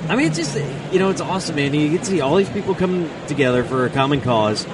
I 0.10 0.16
mean, 0.16 0.28
it's 0.28 0.38
just 0.38 0.56
you 0.92 1.00
know, 1.00 1.12
it's 1.12 1.22
awesome, 1.22 1.56
man. 1.56 1.74
You 1.74 1.90
get 1.90 2.00
to 2.02 2.06
see 2.08 2.22
all 2.22 2.36
these 2.36 2.50
people 2.50 2.74
come 2.76 3.10
together 3.28 3.64
for 3.64 3.86
a 3.86 3.90
common 3.90 4.22
cause, 4.22 4.66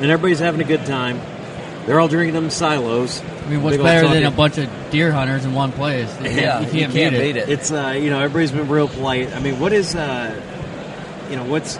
and 0.00 0.10
everybody's 0.10 0.38
having 0.40 0.60
a 0.60 0.64
good 0.64 0.84
time. 0.86 1.20
They're 1.86 2.00
all 2.00 2.08
drinking 2.08 2.34
them 2.34 2.50
silos. 2.50 3.22
I 3.22 3.48
mean, 3.48 3.62
what's 3.62 3.76
better 3.76 4.08
than 4.08 4.24
a 4.24 4.30
bunch 4.32 4.58
of 4.58 4.68
deer 4.90 5.12
hunters 5.12 5.44
in 5.44 5.54
one 5.54 5.70
place? 5.70 6.12
You 6.18 6.24
can't- 6.30 6.34
Yeah, 6.36 6.60
you 6.60 6.66
can't, 6.72 6.92
beat, 6.92 7.12
it. 7.12 7.20
beat 7.22 7.36
it. 7.36 7.48
It's 7.48 7.70
uh, 7.70 7.96
you 7.96 8.10
know 8.10 8.18
everybody's 8.20 8.50
been 8.50 8.68
real 8.68 8.88
polite. 8.88 9.32
I 9.34 9.38
mean, 9.40 9.60
what 9.60 9.72
is 9.72 9.94
uh, 9.94 10.34
you 11.30 11.36
know 11.36 11.44
what's 11.44 11.76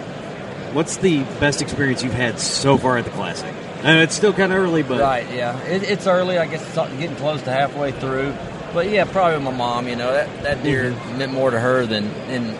what's 0.73 0.97
the 0.97 1.23
best 1.39 1.61
experience 1.61 2.03
you've 2.03 2.13
had 2.13 2.39
so 2.39 2.77
far 2.77 2.97
at 2.97 3.03
the 3.05 3.11
classic? 3.11 3.53
I 3.83 3.95
know 3.95 4.01
it's 4.01 4.15
still 4.15 4.33
kind 4.33 4.51
of 4.51 4.57
early, 4.59 4.81
but 4.81 4.99
Right, 5.01 5.27
yeah. 5.33 5.57
It, 5.63 5.83
it's 5.83 6.07
early. 6.07 6.37
I 6.37 6.47
guess 6.47 6.61
it's 6.65 6.75
getting 6.97 7.15
close 7.17 7.41
to 7.43 7.51
halfway 7.51 7.91
through. 7.91 8.33
But 8.73 8.89
yeah, 8.89 9.03
probably 9.05 9.39
my 9.43 9.51
mom. 9.55 9.87
You 9.89 9.97
know 9.97 10.13
that 10.13 10.43
that 10.43 10.63
deer 10.63 10.91
Mm-hmm. 10.91 11.17
meant 11.17 11.33
more 11.33 11.51
to 11.51 11.59
her 11.59 11.85
than 11.85 12.05
than 12.27 12.55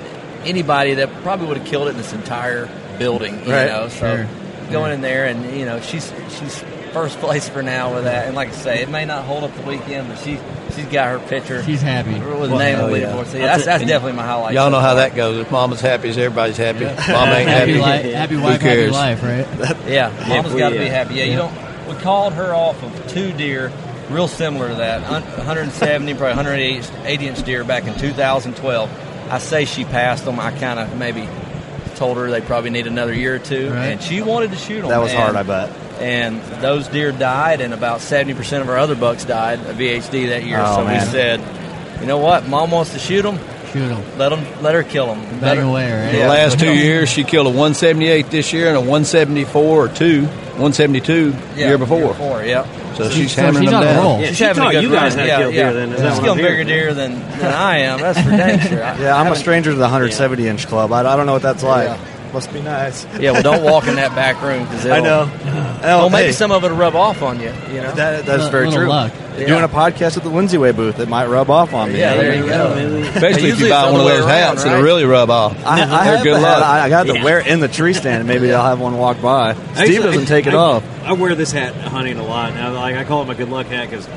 anybody 0.46 0.96
that 0.96 1.10
probably 1.24 1.48
would 1.48 1.58
have 1.58 1.66
killed 1.68 1.88
it 1.88 1.92
in 1.92 1.98
this 1.98 2.12
entire 2.14 2.70
building. 3.00 3.46
You 3.46 3.54
Right. 3.54 3.68
know, 3.68 3.88
so 3.88 4.16
Sure. 4.18 4.28
Going 4.68 4.92
in 4.94 5.02
there 5.02 5.26
and 5.26 5.58
you 5.58 5.66
know 5.66 5.80
she's 5.82 6.12
she's 6.38 6.64
first 6.94 7.20
place 7.20 7.48
for 7.48 7.62
now 7.62 7.94
with 7.94 8.06
that. 8.06 8.28
And 8.28 8.36
like 8.36 8.50
I 8.50 8.54
say, 8.54 8.82
it 8.82 8.90
may 8.90 9.06
not 9.06 9.24
hold 9.26 9.44
up 9.44 9.54
the 9.56 9.62
weekend, 9.64 10.08
but 10.08 10.18
she 10.20 10.40
she's 10.76 10.86
got 10.86 11.10
her 11.10 11.28
picture 11.28 11.64
She's 11.64 11.82
happy. 11.82 12.12
with 12.12 12.50
the 12.50 12.58
name 12.58 12.80
of 12.80 12.90
the 12.90 13.00
yeah. 13.00 13.08
leaderboard. 13.08 13.26
So 13.28 13.34
That's 13.34 13.34
yeah, 13.34 13.48
that's 13.48 13.66
that's 13.66 13.86
definitely 13.86 14.14
my 14.18 14.26
highlight. 14.26 14.54
Y'all 14.54 14.66
so 14.68 14.72
know 14.72 14.80
how 14.80 14.96
that 14.96 15.16
goes. 15.16 15.38
If 15.40 15.52
mama's 15.52 15.82
happy, 15.82 16.10
is 16.10 16.18
everybody's 16.18 16.58
happy. 16.58 16.86
Mom 16.86 17.30
ain't 17.30 17.48
Happy, 17.50 17.74
happy. 17.74 18.08
li- 18.08 18.14
happy 18.14 18.36
wife, 18.38 18.62
happy 18.62 18.90
life, 18.90 19.24
right? 19.24 19.48
Yeah, 19.88 20.10
mama's 20.28 20.54
we, 20.54 20.60
got 20.60 20.70
to 20.70 20.78
uh, 20.78 20.80
be 20.80 20.88
happy. 20.88 21.16
Yeah, 21.16 21.24
you 21.26 21.32
yeah. 21.32 21.38
don't. 21.38 21.88
We 21.96 22.02
called 22.02 22.34
her 22.34 22.54
off 22.54 22.82
of 22.84 23.08
two 23.12 23.32
deer, 23.34 23.72
real 24.10 24.28
similar 24.28 24.70
to 24.70 24.76
that, 24.76 25.02
170, 25.10 26.14
probably 26.16 26.36
180 26.36 27.28
inch 27.28 27.44
deer 27.44 27.64
back 27.64 27.86
in 27.86 27.98
2012. 27.98 28.90
I 29.30 29.38
say 29.40 29.66
she 29.66 29.84
passed 29.86 30.26
them. 30.26 30.40
I 30.40 30.52
kind 30.52 30.80
of 30.80 30.98
maybe 30.98 31.28
told 31.98 32.18
her 32.18 32.30
they 32.30 32.42
probably 32.42 32.70
need 32.70 32.88
another 32.88 33.14
year 33.14 33.36
or 33.36 33.40
two, 33.40 33.70
Right. 33.72 33.88
and 33.88 34.02
she 34.02 34.22
wanted 34.22 34.52
to 34.52 34.58
shoot 34.58 34.82
them. 34.82 34.90
That 34.90 35.02
was 35.02 35.12
and, 35.12 35.20
hard, 35.22 35.36
I 35.36 35.44
bet. 35.44 35.70
And 36.00 36.42
those 36.62 36.88
deer 36.88 37.12
died, 37.12 37.60
and 37.62 37.74
about 37.74 38.00
70% 38.02 38.62
of 38.62 38.70
our 38.70 38.78
other 38.78 38.96
bucks 38.96 39.26
died 39.26 39.60
of 39.66 39.78
EHD 39.78 40.28
that 40.30 40.44
year. 40.44 40.60
Oh, 40.64 40.78
so 40.78 40.84
man. 40.86 41.04
we 41.06 41.12
said, 41.12 41.42
you 42.00 42.06
know 42.08 42.20
what, 42.20 42.48
mom 42.48 42.72
wants 42.72 42.94
to 42.94 43.00
shoot 43.00 43.24
them. 43.24 43.40
Shoot 43.74 43.88
them. 43.90 44.18
Let 44.18 44.30
them, 44.30 44.46
let 44.64 44.76
her 44.76 44.84
kill 44.84 45.08
them. 45.08 45.40
Back 45.42 45.58
away, 45.58 45.92
right? 45.92 46.12
The 46.12 46.20
last 46.28 46.60
two 46.60 46.74
years, 46.74 47.10
she 47.10 47.24
killed 47.24 47.48
a 47.48 47.50
178 47.50 48.30
this 48.30 48.54
year 48.54 48.68
and 48.68 48.78
a 48.78 48.82
174 48.82 49.62
or 49.86 49.88
two, 49.90 50.22
172 50.26 51.36
Yeah, 51.56 51.68
year 51.68 51.78
before. 51.78 51.98
Year 52.00 52.08
before, 52.08 52.44
yeah. 52.44 52.66
So 52.98 53.04
She's- 53.10 53.14
she's 53.16 53.36
so 53.36 53.42
hammering 53.44 53.64
she's 53.66 53.72
them 53.72 53.80
on 53.80 53.86
down. 53.86 54.20
Yeah, 54.20 54.28
She's 54.28 54.38
she 54.38 54.44
having 54.44 54.64
a 54.64 54.72
good 54.72 54.84
you 54.84 54.90
guys 54.92 55.16
run. 55.16 55.20
how 55.20 55.24
to 55.24 55.28
yeah, 55.28 55.38
kill 55.38 55.52
yeah. 55.52 55.64
deer 55.64 55.74
then, 55.74 55.94
is 55.94 56.02
that 56.02 56.10
She's 56.14 56.20
killing 56.20 56.40
I'm 56.40 56.46
bigger 56.46 56.64
deer 56.64 56.94
than, 56.96 57.12
than 57.38 57.54
I 57.54 57.78
am. 57.80 58.00
That's 58.02 58.20
for 58.22 58.30
dang 58.32 58.60
sure. 58.60 58.84
I- 58.84 58.98
Yeah, 59.00 59.16
I'm 59.16 59.32
a 59.32 59.36
stranger 59.36 59.70
to 59.72 59.76
the 59.78 59.84
170 59.84 60.48
inch 60.48 60.68
club. 60.68 60.92
I, 60.92 61.00
I 61.02 61.16
don't 61.16 61.26
know 61.28 61.34
what 61.34 61.42
that's 61.44 61.64
like. 61.64 61.98
Yeah. 62.28 62.34
Must 62.34 62.54
be 62.54 62.62
nice. 62.62 63.06
Yeah, 63.20 63.32
well, 63.32 63.42
don't 63.44 63.64
walk 63.64 63.88
in 63.88 63.96
that 63.96 64.14
back 64.16 64.42
room 64.42 64.64
because 64.66 64.86
I 64.86 65.00
know. 65.00 65.30
Well, 65.82 66.06
Oh, 66.06 66.10
maybe 66.10 66.28
hey, 66.28 66.32
some 66.32 66.52
of 66.52 66.64
it 66.64 66.70
will 66.72 66.78
rub 66.78 66.96
off 66.96 67.22
on 67.22 67.40
you. 67.40 67.48
You 67.70 67.82
know. 67.82 67.92
that, 67.94 68.26
that's 68.26 68.28
Little- 68.28 68.50
very 68.50 68.66
little 68.68 68.82
true. 68.82 68.90
luck. 68.90 69.14
Yeah. 69.38 69.46
Doing 69.46 69.64
a 69.64 69.70
podcast 69.70 70.18
at 70.18 70.24
the 70.24 70.30
Lindsey 70.30 70.58
Way 70.58 70.72
booth, 70.72 71.00
it 71.00 71.08
might 71.08 71.28
rub 71.28 71.52
off 71.52 71.72
on 71.76 71.94
me. 71.94 72.00
yeah, 72.00 72.16
there 72.16 72.36
you 72.36 72.48
go. 72.48 72.74
Especially 72.74 73.28
if 73.28 73.42
Usually 73.60 73.66
you 73.68 73.70
buy 73.70 73.84
it's 73.84 73.92
one 73.92 74.02
of 74.02 74.08
the 74.08 74.12
those 74.14 74.22
other 74.24 74.26
way 74.26 74.34
hats, 74.40 74.66
around, 74.66 74.74
it'll 74.74 74.84
really 74.84 75.06
rub 75.06 75.30
off. 75.30 75.56
I, 75.66 75.74
I 75.74 75.86
They're 75.86 75.88
have 76.16 76.24
good 76.24 76.36
the 76.38 76.40
luck. 76.42 76.58
hat. 76.58 76.64
I, 76.64 76.86
I 76.86 76.90
got 76.90 77.04
to 77.06 77.14
Yeah. 77.14 77.24
wear 77.24 77.40
it 77.42 77.46
in 77.48 77.60
the 77.60 77.68
tree 77.68 77.94
stand. 77.94 78.22
and 78.22 78.28
Maybe 78.28 78.52
I'll 78.52 78.66
have 78.66 78.80
one 78.80 78.98
walk 78.98 79.22
by. 79.22 79.54
Steve 79.54 79.68
Actually, 79.78 79.98
doesn't 80.00 80.26
take 80.26 80.48
it 80.48 80.56
I, 80.56 80.58
off. 80.58 80.84
I 81.04 81.14
wear 81.14 81.36
this 81.36 81.52
hat 81.52 81.76
hunting 81.76 82.18
a 82.18 82.26
lot. 82.26 82.50
And 82.54 82.60
I, 82.60 82.70
like 82.70 82.96
I 82.96 83.04
call 83.04 83.22
it 83.22 83.26
my 83.26 83.36
good 83.36 83.50
luck 83.50 83.68
hat 83.68 83.88
because 83.92 84.08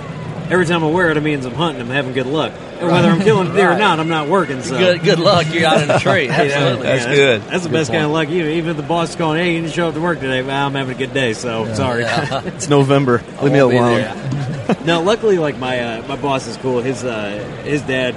every 0.51 0.67
time 0.67 0.83
I 0.85 0.89
wear 0.91 1.11
it, 1.11 1.17
it 1.17 1.23
means 1.23 1.47
I'm 1.47 1.55
hunting. 1.55 1.81
I'm 1.83 1.89
having 1.89 2.13
good 2.13 2.27
luck. 2.27 2.53
And 2.81 2.89
whether 2.91 3.09
I'm 3.09 3.21
killing 3.21 3.53
deer 3.55 3.73
or 3.73 3.79
not, 3.79 4.01
I'm 4.01 4.09
not 4.09 4.29
working. 4.29 4.63
So 4.63 4.79
Good, 4.79 5.03
good 5.03 5.19
luck. 5.19 5.47
You're 5.53 5.67
out 5.67 5.81
in 5.83 5.89
the 5.89 5.99
tree. 6.01 6.29
Absolutely. 6.29 6.87
That's 6.87 7.07
yeah, 7.07 7.15
good. 7.15 7.43
That's 7.43 7.63
the 7.65 7.69
Good 7.69 7.75
best 7.75 7.91
kind 7.91 8.05
of 8.05 8.11
point. 8.11 8.29
luck. 8.31 8.37
Even, 8.37 8.53
even 8.53 8.71
if 8.71 8.77
the 8.77 8.83
boss 8.83 9.11
is 9.11 9.17
going, 9.17 9.39
hey, 9.39 9.55
you 9.55 9.61
didn't 9.63 9.75
show 9.75 9.89
up 9.89 9.95
to 9.95 10.01
work 10.01 10.21
today. 10.21 10.43
Well, 10.43 10.67
I'm 10.67 10.75
having 10.75 10.95
a 10.95 10.99
good 10.99 11.13
day, 11.15 11.33
so 11.35 11.73
sorry. 11.75 12.03
Yeah. 12.03 12.43
It's 12.47 12.69
November. 12.69 13.23
Leave 13.43 13.53
me 13.53 13.59
alone. 13.59 13.95
there. 14.01 14.77
no, 14.85 15.03
luckily, 15.03 15.39
like 15.39 15.59
my 15.59 15.81
uh, 15.99 16.07
my 16.09 16.17
boss 16.17 16.47
is 16.47 16.57
cool. 16.59 16.81
His 16.81 17.05
uh, 17.05 17.31
his 17.65 17.83
dad 17.83 18.15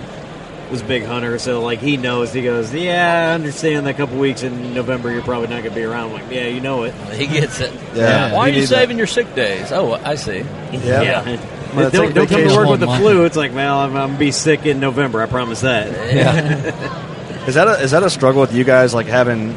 was 0.72 0.82
a 0.82 0.86
big 0.86 1.04
hunter, 1.04 1.38
so 1.40 1.62
like 1.62 1.80
he 1.80 1.98
knows. 1.98 2.32
He 2.34 2.42
goes, 2.44 2.74
"Yeah, 2.74 3.30
I 3.32 3.34
understand 3.36 3.86
that 3.86 3.92
a 3.92 3.98
couple 3.98 4.18
weeks 4.18 4.44
in 4.44 4.74
November 4.74 5.12
you're 5.12 5.22
probably 5.24 5.48
not 5.48 5.62
going 5.64 5.74
to 5.74 5.80
be 5.80 5.84
around." 5.84 6.08
I'm 6.14 6.22
like, 6.22 6.32
"Yeah, 6.32 6.48
you 6.48 6.62
know 6.62 6.84
it." 6.84 6.94
He 7.16 7.28
gets 7.28 7.60
it. 7.60 7.74
Yeah. 7.96 8.34
Why 8.34 8.40
are 8.46 8.48
You 8.50 8.56
you 8.56 8.60
need 8.62 8.68
that. 8.70 8.76
saving 8.76 8.98
your 8.98 9.08
sick 9.08 9.34
days? 9.36 9.72
Oh, 9.72 9.94
I 9.94 10.16
see. 10.16 10.40
Yeah. 10.72 11.38
Well, 11.76 11.90
don't 11.90 12.06
take 12.08 12.16
don't 12.16 12.28
come 12.30 12.48
to 12.48 12.56
work 12.56 12.70
with 12.70 12.80
the 12.80 12.86
Month. 12.88 13.02
flu. 13.02 13.26
It's 13.26 13.36
like, 13.38 13.54
well, 13.54 13.80
I'm, 13.80 13.96
I'm 13.96 14.08
gonna 14.10 14.20
be 14.20 14.32
sick 14.32 14.66
in 14.66 14.80
November. 14.80 15.22
I 15.22 15.26
promise 15.26 15.62
that. 15.62 15.90
Is 17.48 17.56
that 17.56 17.68
a, 17.68 17.82
is 17.82 17.92
that 17.92 18.04
a 18.04 18.10
struggle 18.10 18.40
with 18.40 18.54
you 18.54 18.64
guys, 18.64 18.94
like 18.94 19.08
having 19.08 19.54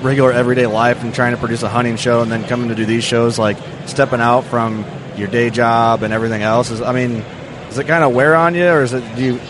regular 0.00 0.30
everyday 0.32 0.66
life 0.66 1.02
and 1.02 1.12
trying 1.12 1.32
to 1.32 1.38
produce 1.38 1.64
a 1.64 1.68
hunting 1.68 1.96
show 1.96 2.22
and 2.22 2.30
then 2.30 2.44
coming 2.44 2.68
to 2.68 2.76
do 2.76 2.86
these 2.86 3.02
shows, 3.02 3.36
like 3.36 3.56
stepping 3.86 4.20
out 4.20 4.42
from 4.42 4.84
your 5.16 5.26
day 5.26 5.50
job 5.50 6.04
and 6.04 6.12
everything 6.14 6.42
else? 6.42 6.70
Is 6.70 6.80
I 6.80 6.92
mean, 6.92 7.24
does 7.68 7.78
it 7.78 7.88
kind 7.88 8.04
of 8.04 8.14
wear 8.14 8.36
on 8.36 8.54
you, 8.54 8.68
or 8.68 8.82
is 8.84 8.92
it 8.92 9.02
do 9.16 9.24
you, 9.24 9.40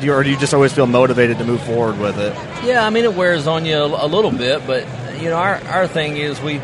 do 0.00 0.06
you 0.06 0.12
or 0.12 0.22
do 0.22 0.28
you 0.30 0.36
just 0.36 0.52
always 0.52 0.74
feel 0.74 0.86
motivated 0.86 1.38
to 1.38 1.44
move 1.44 1.62
forward 1.62 1.98
with 1.98 2.18
it? 2.18 2.34
Yeah, 2.62 2.84
I 2.86 2.90
mean 2.90 3.04
it 3.04 3.14
wears 3.14 3.46
on 3.46 3.64
you 3.64 3.76
a, 3.76 4.04
a 4.04 4.08
little 4.08 4.30
bit, 4.30 4.66
but 4.66 4.84
you 5.18 5.30
know 5.30 5.36
our, 5.36 5.54
our 5.68 5.86
thing 5.88 6.18
is 6.18 6.42
we 6.42 6.60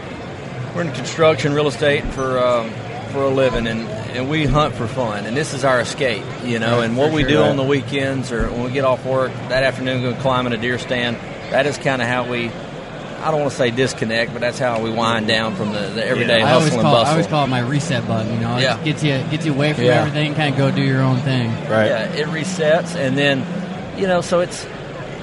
we're 0.74 0.82
in 0.82 0.92
construction, 0.92 1.54
real 1.54 1.68
estate 1.68 2.04
for 2.12 2.38
um, 2.38 2.70
for 3.08 3.22
a 3.24 3.28
living, 3.30 3.66
and 3.66 3.80
and 3.88 4.28
we 4.30 4.46
hunt 4.46 4.74
for 4.74 4.86
fun, 4.86 5.26
and 5.26 5.36
this 5.36 5.54
is 5.54 5.64
our 5.64 5.80
escape, 5.80 6.24
you 6.44 6.58
know. 6.58 6.80
and 6.80 6.96
what 6.96 7.12
we 7.12 7.24
do 7.24 7.38
on 7.42 7.56
the 7.56 7.62
weekends 7.64 8.32
or 8.32 8.50
when 8.50 8.64
we 8.64 8.70
get 8.70 8.84
off 8.84 9.04
work 9.04 9.32
that 9.48 9.62
afternoon, 9.62 10.02
go 10.02 10.14
climbing 10.20 10.52
a 10.52 10.56
deer 10.56 10.78
stand. 10.78 11.16
That 11.50 11.66
is 11.66 11.78
kind 11.78 12.00
of 12.02 12.08
how 12.08 12.28
we. 12.30 12.50
I 13.20 13.32
don't 13.32 13.40
want 13.40 13.50
to 13.50 13.56
say 13.58 13.70
disconnect, 13.72 14.32
but 14.32 14.40
that's 14.40 14.60
how 14.60 14.80
we 14.80 14.90
wind 14.90 15.26
down 15.26 15.56
from 15.56 15.72
the, 15.72 15.80
the 15.88 16.06
everyday 16.06 16.40
I 16.40 16.52
always 16.52 16.66
hustle 16.72 16.78
and 16.80 16.86
call 16.86 16.96
I 17.04 17.10
always 17.10 17.26
call 17.26 17.44
it 17.44 17.48
my 17.48 17.60
reset 17.60 18.06
button. 18.06 18.32
You 18.32 18.38
know, 18.40 18.56
it 18.58 18.62
Yeah. 18.62 18.74
just 18.74 18.84
gets 18.84 19.02
you 19.02 19.10
gets 19.30 19.44
you 19.46 19.52
away 19.52 19.72
from 19.72 19.84
Yeah. 19.84 20.00
everything, 20.02 20.34
kind 20.36 20.54
of 20.54 20.58
go 20.58 20.70
do 20.70 20.82
your 20.82 21.02
own 21.02 21.18
thing. 21.20 21.50
Right. 21.68 21.86
Yeah, 21.86 22.12
it 22.12 22.26
resets, 22.28 22.94
and 22.94 23.18
then 23.18 23.44
you 23.98 24.06
know, 24.06 24.20
so 24.20 24.38
it's 24.40 24.64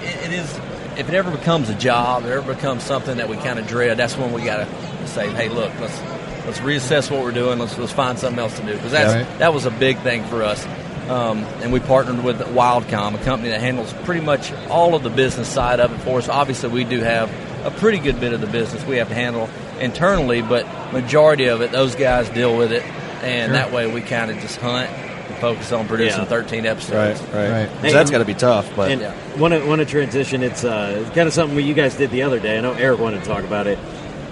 it, 0.04 0.26
it 0.26 0.32
is. 0.34 0.60
If 0.98 1.10
it 1.10 1.14
ever 1.16 1.30
becomes 1.32 1.70
a 1.70 1.76
job, 1.76 2.24
if 2.24 2.30
it 2.30 2.34
ever 2.34 2.54
becomes 2.54 2.84
something 2.84 3.18
that 3.18 3.28
we 3.30 3.36
kind 3.38 3.60
of 3.60 3.68
dread, 3.68 3.98
that's 3.98 4.18
when 4.18 4.32
we 4.34 4.42
got 4.44 4.58
to 4.66 5.08
say, 5.08 5.30
"Hey, 5.30 5.48
look, 5.50 5.72
let's 5.80 5.98
let's 6.46 6.60
reassess 6.60 7.10
what 7.12 7.22
we're 7.22 7.32
doing. 7.32 7.60
Let's 7.60 7.78
let's 7.78 7.92
find 7.92 8.18
something 8.20 8.40
else 8.40 8.58
to 8.60 8.66
do." 8.66 8.74
Because 8.74 8.92
that's 8.92 9.14
right. 9.14 9.40
that 9.40 9.54
was 9.54 9.66
a 9.66 9.72
big 9.72 9.98
thing 10.00 10.24
for 10.26 10.44
us. 10.44 10.66
Um, 11.10 11.40
and 11.62 11.72
we 11.72 11.80
partnered 11.80 12.24
with 12.24 12.40
Wildcom, 12.40 13.14
a 13.14 13.24
company 13.24 13.50
that 13.50 13.62
handles 13.62 13.94
pretty 14.06 14.22
much 14.22 14.52
all 14.70 14.96
of 14.96 15.04
the 15.04 15.12
business 15.12 15.48
side 15.48 15.80
of 15.80 15.94
it 15.94 16.00
for 16.00 16.18
us. 16.18 16.28
Obviously, 16.30 16.70
we 16.70 16.84
do 16.84 17.00
have 17.02 17.30
a 17.64 17.70
pretty 17.72 18.00
good 18.00 18.20
bit 18.20 18.34
of 18.34 18.42
the 18.42 18.48
business 18.48 18.84
we 18.86 18.98
have 18.98 19.10
to 19.10 19.14
handle 19.16 19.48
internally, 19.80 20.42
but 20.42 20.66
majority 20.94 21.46
of 21.46 21.62
it, 21.62 21.72
those 21.72 21.94
guys 21.96 22.28
deal 22.30 22.58
with 22.58 22.72
it, 22.72 22.82
and 23.24 23.54
that 23.54 23.72
way 23.72 23.92
we 23.92 24.02
kind 24.02 24.32
of 24.32 24.40
just 24.40 24.58
hunt 24.60 24.90
and 24.90 25.38
focus 25.38 25.72
on 25.72 25.88
producing 25.88 26.22
Yeah. 26.22 26.26
13 26.28 26.66
episodes. 26.66 27.22
Right, 27.22 27.34
right. 27.36 27.52
Right. 27.52 27.82
'Cause 27.84 27.94
that's 27.94 28.10
got 28.10 28.20
to 28.20 28.26
be 28.26 28.34
tough, 28.34 28.68
but 28.76 28.90
And 28.90 29.02
want 29.40 29.54
to 29.54 29.64
want 29.68 29.80
to 29.80 29.86
transition. 29.86 30.42
It's 30.42 30.64
uh, 30.64 31.08
kind 31.14 31.28
of 31.28 31.34
something 31.34 31.60
you 31.60 31.74
guys 31.76 31.94
did 31.96 32.10
the 32.10 32.24
other 32.24 32.40
day. 32.40 32.58
I 32.58 32.62
know 32.62 32.74
Eric 32.74 33.00
wanted 33.00 33.22
to 33.24 33.30
talk 33.30 33.44
about 33.44 33.68
it. 33.68 33.78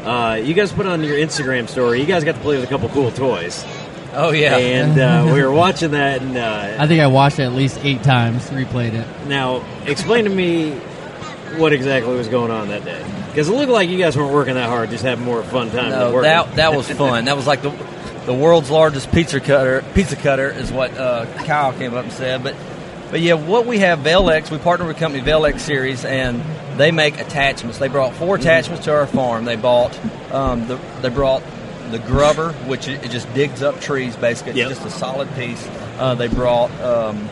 Uh, 0.03 0.35
you 0.35 0.53
guys 0.53 0.71
put 0.71 0.85
on 0.85 1.03
your 1.03 1.15
Instagram 1.15 1.67
story. 1.67 1.99
You 1.99 2.05
guys 2.05 2.23
got 2.23 2.35
to 2.35 2.41
play 2.41 2.57
with 2.57 2.65
a 2.65 2.67
couple 2.67 2.89
cool 2.89 3.11
toys, 3.11 3.63
Oh 4.15 4.31
yeah, 4.31 4.57
and 4.57 4.99
uh, 4.99 5.23
we 5.33 5.41
were 5.41 5.51
watching 5.51 5.91
that. 5.91 6.21
And 6.21 6.37
I 6.37 6.75
uh, 6.75 6.87
think 6.87 7.01
I 7.01 7.07
watched 7.07 7.39
it 7.39 7.43
at 7.43 7.53
least 7.53 7.79
eight 7.83 8.03
times, 8.03 8.49
replayed 8.49 8.93
it. 8.93 9.27
now, 9.27 9.65
explain 9.85 10.25
to 10.25 10.29
me 10.29 10.71
what 11.57 11.73
exactly 11.73 12.15
was 12.15 12.27
going 12.27 12.51
on 12.51 12.67
that 12.69 12.85
day, 12.85 13.03
because 13.27 13.49
it 13.49 13.53
looked 13.53 13.71
like 13.71 13.89
you 13.89 13.97
guys 13.97 14.15
weren't 14.15 14.33
working 14.33 14.55
that 14.55 14.69
hard, 14.69 14.89
just 14.89 15.03
having 15.03 15.25
more 15.25 15.43
fun 15.43 15.67
time. 15.67 15.89
than 15.89 15.99
no, 15.99 16.13
working. 16.13 16.23
that 16.23 16.55
that 16.55 16.75
was 16.75 16.89
fun. 16.91 17.25
that 17.25 17.35
was 17.35 17.47
like 17.47 17.61
the 17.61 17.71
the 18.25 18.33
world's 18.33 18.69
largest 18.69 19.11
pizza 19.11 19.39
cutter. 19.39 19.83
Pizza 19.93 20.15
cutter 20.15 20.49
is 20.49 20.71
what 20.71 20.95
uh, 20.95 21.25
Kyle 21.45 21.73
came 21.73 21.93
up 21.93 22.03
and 22.03 22.13
said. 22.13 22.43
But 22.43 22.55
but 23.09 23.19
yeah, 23.19 23.33
what 23.33 23.65
we 23.65 23.79
have 23.79 23.99
Velex. 23.99 24.51
We 24.51 24.59
partnered 24.59 24.87
with 24.87 24.97
company 24.97 25.23
Velex 25.23 25.59
Series, 25.59 26.05
and 26.05 26.41
they 26.77 26.91
make 26.91 27.19
attachments. 27.19 27.77
They 27.77 27.87
brought 27.87 28.13
four 28.15 28.35
attachments 28.35 28.85
to 28.85 28.93
our 28.93 29.07
farm. 29.07 29.45
They 29.45 29.55
bought 29.55 29.97
um, 30.33 30.67
the 30.67 30.75
they 31.01 31.09
brought 31.09 31.43
the 31.91 31.99
grubber, 31.99 32.53
which 32.67 32.87
it, 32.87 33.09
just 33.11 33.31
digs 33.33 33.61
up 33.61 33.79
trees. 33.79 34.15
Basically, 34.15 34.53
Yep. 34.53 34.71
it's 34.71 34.79
just 34.81 34.95
a 34.95 34.99
solid 34.99 35.33
piece. 35.35 35.67
Uh, 35.99 36.15
they 36.15 36.27
brought 36.27 36.71
um, 36.81 37.29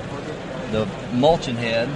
the 0.71 0.87
mulching 1.13 1.55
head. 1.55 1.89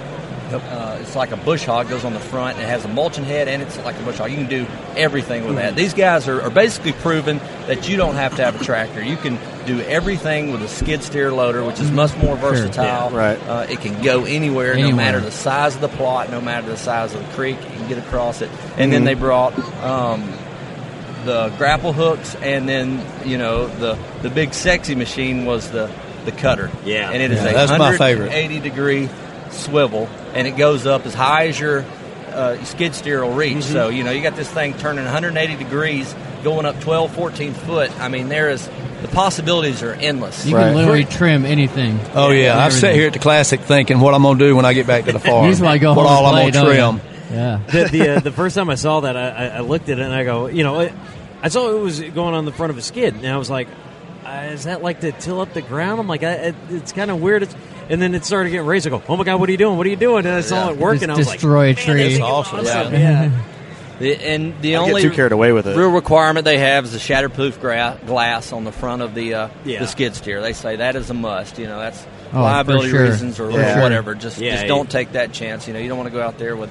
Uh, 0.52 0.98
it's 1.00 1.16
like 1.16 1.32
a 1.32 1.36
bush 1.36 1.64
hog 1.64 1.88
goes 1.88 2.04
on 2.04 2.14
the 2.14 2.20
front. 2.20 2.56
It 2.58 2.66
has 2.66 2.84
a 2.84 2.88
mulching 2.88 3.24
head 3.24 3.48
and 3.48 3.60
it's 3.62 3.76
like 3.78 3.98
a 3.98 4.02
bush 4.04 4.18
hog. 4.18 4.30
You 4.30 4.36
can 4.36 4.48
do 4.48 4.64
everything 4.96 5.44
with 5.44 5.56
that. 5.56 5.74
These 5.74 5.92
guys 5.92 6.28
are, 6.28 6.40
are 6.40 6.50
basically 6.50 6.92
proving 6.92 7.38
that 7.66 7.88
you 7.88 7.96
don't 7.96 8.14
have 8.14 8.36
to 8.36 8.44
have 8.44 8.60
a 8.60 8.64
tractor. 8.64 9.02
You 9.02 9.16
can 9.16 9.38
do 9.66 9.80
everything 9.82 10.52
with 10.52 10.62
a 10.62 10.68
skid 10.68 11.02
steer 11.02 11.32
loader, 11.32 11.64
which 11.64 11.80
is 11.80 11.90
much 11.90 12.16
more 12.16 12.36
versatile. 12.36 13.12
Yeah, 13.12 13.16
right. 13.16 13.38
Uh, 13.48 13.66
it 13.68 13.80
can 13.80 14.02
go 14.02 14.24
anywhere, 14.24 14.76
no 14.76 14.92
matter 14.92 15.20
the 15.20 15.30
size 15.30 15.74
of 15.74 15.80
the 15.80 15.88
plot, 15.88 16.30
no 16.30 16.40
matter 16.40 16.68
the 16.68 16.76
size 16.76 17.14
of 17.14 17.20
the 17.26 17.32
creek. 17.34 17.56
You 17.60 17.68
can 17.78 17.88
get 17.88 17.98
across 17.98 18.42
it. 18.42 18.50
And 18.76 18.92
then 18.92 19.04
they 19.04 19.14
brought 19.14 19.58
um, 19.82 20.22
the 21.24 21.52
grapple 21.58 21.92
hooks, 21.92 22.34
and 22.36 22.68
then 22.68 23.04
you 23.28 23.36
know 23.38 23.66
the 23.66 23.98
the 24.22 24.30
big 24.30 24.54
sexy 24.54 24.94
machine 24.94 25.44
was 25.44 25.70
the 25.70 25.90
the 26.24 26.32
cutter. 26.32 26.70
Yeah. 26.84 27.10
and 27.10 27.22
it 27.22 27.30
is 27.30 27.42
Yeah, 27.42 27.50
a 27.50 27.52
that's 27.54 27.78
my 27.78 27.96
favorite. 27.96 28.28
180 28.30 28.60
degree 28.60 29.08
swivel, 29.50 30.08
and 30.34 30.46
it 30.46 30.56
goes 30.56 30.86
up 30.86 31.06
as 31.06 31.14
high 31.14 31.48
as 31.48 31.58
your 31.58 31.84
uh, 32.32 32.62
skid 32.64 32.94
steer 32.94 33.24
will 33.24 33.34
reach. 33.34 33.58
Mm-hmm. 33.58 33.72
So 33.72 33.88
you 33.88 34.04
know 34.04 34.10
you 34.10 34.22
got 34.22 34.36
this 34.36 34.50
thing 34.50 34.74
turning 34.74 35.04
180 35.04 35.56
degrees, 35.56 36.14
going 36.44 36.66
up 36.66 36.78
12, 36.80 37.14
14 37.14 37.54
foot. 37.54 37.90
I 38.00 38.08
mean, 38.08 38.28
there 38.28 38.50
is 38.50 38.68
the 39.02 39.08
possibilities 39.08 39.82
are 39.82 39.92
endless. 39.92 40.46
You 40.46 40.56
Right. 40.56 40.66
can 40.68 40.74
literally 40.76 41.04
trim 41.04 41.44
anything. 41.44 41.98
Oh 42.14 42.30
yeah, 42.30 42.58
I've 42.58 42.72
sat 42.72 42.94
here 42.94 43.06
at 43.08 43.12
the 43.12 43.18
classic 43.18 43.60
thinking 43.60 44.00
what 44.00 44.14
I'm 44.14 44.22
going 44.22 44.38
to 44.38 44.44
do 44.46 44.56
when 44.56 44.64
I 44.64 44.72
get 44.72 44.86
back 44.86 45.04
to 45.04 45.12
the 45.12 45.18
farm. 45.20 45.44
You 45.44 45.50
just 45.52 45.62
want 45.62 45.74
to 45.74 45.78
go 45.80 45.94
what 45.94 46.06
all 46.06 46.26
and 46.26 46.36
I'm 46.36 46.50
going 46.52 46.66
to 46.66 46.72
trim. 46.74 46.94
you? 46.96 47.36
Yeah. 47.36 47.60
the 47.70 47.84
the, 47.98 48.16
uh, 48.16 48.20
the 48.20 48.32
first 48.32 48.54
time 48.56 48.70
I 48.70 48.76
saw 48.76 49.00
that, 49.00 49.16
I, 49.16 49.28
I- 49.28 49.46
I 49.56 49.60
looked 49.60 49.88
at 49.88 49.98
it 49.98 50.02
and 50.02 50.14
I 50.14 50.24
go, 50.24 50.46
you 50.46 50.62
know, 50.64 50.80
it, 50.80 50.92
I 51.42 51.48
saw 51.48 51.70
it 51.70 51.80
was 51.80 52.00
going 52.00 52.34
on 52.34 52.44
the 52.44 52.52
front 52.52 52.70
of 52.70 52.78
a 52.78 52.82
skid, 52.82 53.14
and 53.14 53.26
I 53.26 53.36
was 53.36 53.50
like, 53.50 53.68
uh, 54.24 54.48
is 54.52 54.64
that 54.64 54.82
like 54.82 55.00
to 55.00 55.12
till 55.12 55.40
up 55.40 55.52
the 55.52 55.62
ground? 55.62 56.00
I'm 56.00 56.08
like, 56.08 56.22
I, 56.22 56.32
it, 56.32 56.54
it's 56.70 56.92
kind 56.92 57.10
of 57.10 57.20
weird. 57.20 57.42
It's, 57.44 57.54
and 57.88 58.00
then 58.02 58.14
it 58.14 58.24
started 58.24 58.50
getting 58.50 58.66
raised. 58.66 58.86
I 58.86 58.90
go, 58.90 59.02
oh 59.08 59.16
my 59.16 59.22
god, 59.24 59.38
what 59.38 59.48
are 59.48 59.52
you 59.52 59.58
doing? 59.58 59.76
What 59.76 59.86
are 59.86 59.90
you 59.90 59.96
doing? 59.96 60.24
And 60.26 60.34
I 60.34 60.40
saw 60.40 60.66
Yeah. 60.66 60.72
it 60.72 60.78
working. 60.78 61.08
Just 61.08 61.10
I 61.10 61.16
was 61.18 61.26
destroy 61.32 61.66
a 61.66 61.68
like, 61.68 61.76
man, 61.76 61.84
tree. 61.84 61.94
this 62.02 62.12
thing 62.14 62.14
is 62.14 62.20
Awesome. 62.20 62.58
awesome. 62.60 62.92
Yeah. 62.94 62.98
Yeah. 63.24 63.30
The- 63.98 64.14
and 64.22 64.60
the 64.60 64.76
I 64.76 64.78
only 64.80 65.02
get 65.02 65.08
too 65.10 65.14
carried 65.14 65.32
away 65.32 65.52
with 65.52 65.66
it. 65.66 65.76
real 65.76 65.90
requirement 65.90 66.44
they 66.44 66.58
have 66.58 66.84
is 66.84 66.92
the 66.92 66.98
shatterproof 66.98 67.60
gra- 67.60 67.98
glass 68.06 68.52
on 68.52 68.64
the 68.64 68.72
front 68.72 69.00
of 69.02 69.14
the 69.14 69.34
uh, 69.34 69.48
Yeah. 69.64 69.80
the 69.80 69.86
skid 69.86 70.14
steer. 70.14 70.42
They 70.42 70.52
say 70.52 70.76
that 70.76 70.96
is 70.96 71.08
a 71.10 71.14
must. 71.14 71.58
You 71.58 71.66
know, 71.66 71.78
that's 71.78 72.04
Oh, 72.32 72.42
liability 72.42 72.90
sure. 72.90 73.04
reasons 73.04 73.38
or 73.40 73.50
Yeah. 73.50 73.80
whatever. 73.82 74.14
Just 74.14 74.38
Yeah, 74.38 74.50
just 74.52 74.64
yeah. 74.64 74.68
don't 74.68 74.90
take 74.90 75.12
that 75.12 75.32
chance. 75.32 75.66
You 75.66 75.72
know, 75.74 75.78
you 75.80 75.88
don't 75.88 75.96
want 75.98 76.10
to 76.10 76.14
go 76.16 76.22
out 76.22 76.38
there 76.38 76.56
with 76.56 76.70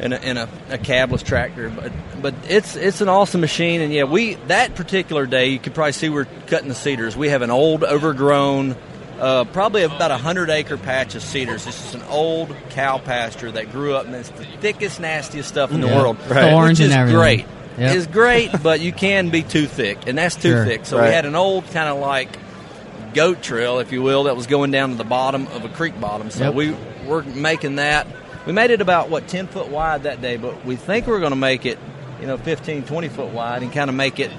in 0.00 0.12
a, 0.12 0.16
in 0.16 0.36
a, 0.38 0.48
a 0.70 0.78
cabless 0.78 1.22
tractor. 1.22 1.68
But 1.70 1.92
but 2.20 2.34
it's 2.48 2.74
it's 2.74 3.00
an 3.00 3.08
awesome 3.08 3.40
machine. 3.40 3.80
And 3.80 3.92
yeah, 3.92 4.04
we 4.04 4.34
that 4.48 4.74
particular 4.74 5.26
day 5.26 5.46
you 5.48 5.58
could 5.58 5.74
probably 5.74 5.92
see 5.92 6.08
we're 6.08 6.26
cutting 6.48 6.68
the 6.68 6.74
cedars. 6.74 7.16
We 7.16 7.28
have 7.28 7.42
an 7.42 7.50
old 7.50 7.84
overgrown. 7.84 8.74
Uh, 9.22 9.44
probably 9.44 9.84
about 9.84 10.10
a 10.10 10.16
hundred 10.16 10.50
acre 10.50 10.76
patch 10.76 11.14
of 11.14 11.22
cedars. 11.22 11.64
This 11.64 11.86
is 11.86 11.94
an 11.94 12.02
old 12.10 12.52
cow 12.70 12.98
pasture 12.98 13.52
that 13.52 13.70
grew 13.70 13.94
up, 13.94 14.06
and 14.06 14.14
it's 14.16 14.30
the 14.30 14.44
thickest, 14.60 14.98
nastiest 14.98 15.48
stuff 15.48 15.70
in 15.70 15.80
the 15.80 15.86
Yeah. 15.86 15.96
world. 15.96 16.18
Thorns 16.18 16.80
which 16.80 16.80
and 16.80 16.90
is 16.90 16.96
everything. 16.96 17.16
great. 17.20 17.46
Yep. 17.78 17.96
It's 17.96 18.06
great, 18.08 18.50
but 18.64 18.80
you 18.80 18.90
can 18.92 19.28
be 19.28 19.42
too 19.44 19.66
thick, 19.66 19.98
and 20.08 20.18
that's 20.18 20.34
too 20.34 20.50
Sure. 20.50 20.64
thick. 20.66 20.86
So 20.86 20.98
Right. 20.98 21.08
we 21.10 21.14
had 21.14 21.24
an 21.24 21.36
old 21.36 21.70
kind 21.72 21.88
of 21.88 21.98
like 21.98 22.36
goat 23.14 23.42
trail, 23.42 23.78
if 23.78 23.92
you 23.92 24.02
will, 24.02 24.24
that 24.24 24.36
was 24.36 24.48
going 24.48 24.72
down 24.72 24.90
to 24.90 24.96
the 24.96 25.04
bottom 25.04 25.46
of 25.54 25.64
a 25.64 25.68
creek 25.68 26.00
bottom. 26.00 26.30
So 26.30 26.46
Yep. 26.46 26.54
we 26.54 26.74
were 27.06 27.22
making 27.22 27.76
that. 27.76 28.08
We 28.44 28.52
made 28.52 28.72
it 28.72 28.80
about 28.80 29.08
what 29.08 29.28
ten 29.28 29.46
foot 29.46 29.68
wide 29.68 30.02
that 30.02 30.20
day, 30.20 30.36
but 30.36 30.66
we 30.66 30.74
think 30.74 31.06
we're 31.06 31.20
going 31.20 31.30
to 31.30 31.36
make 31.36 31.64
it, 31.64 31.78
you 32.20 32.26
know, 32.26 32.38
15, 32.38 32.82
20 32.82 33.08
foot 33.08 33.28
wide, 33.28 33.62
and 33.62 33.72
kind 33.72 33.88
of 33.88 33.94
make 33.94 34.18
it 34.18 34.32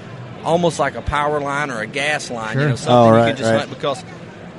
almost 0.43 0.78
like 0.78 0.96
a 0.96 1.02
power 1.02 1.39
line 1.39 1.72
or 1.72 1.80
a 1.80 1.88
gas 1.88 2.30
line. 2.30 2.60
You 2.60 2.67
know, 2.67 2.76
something 2.76 2.93
Oh, 2.93 3.06
you 3.08 3.12
right, 3.13 3.28
could 3.30 3.38
just 3.38 3.50
right. 3.50 3.60
hunt 3.60 3.69
because 3.69 4.04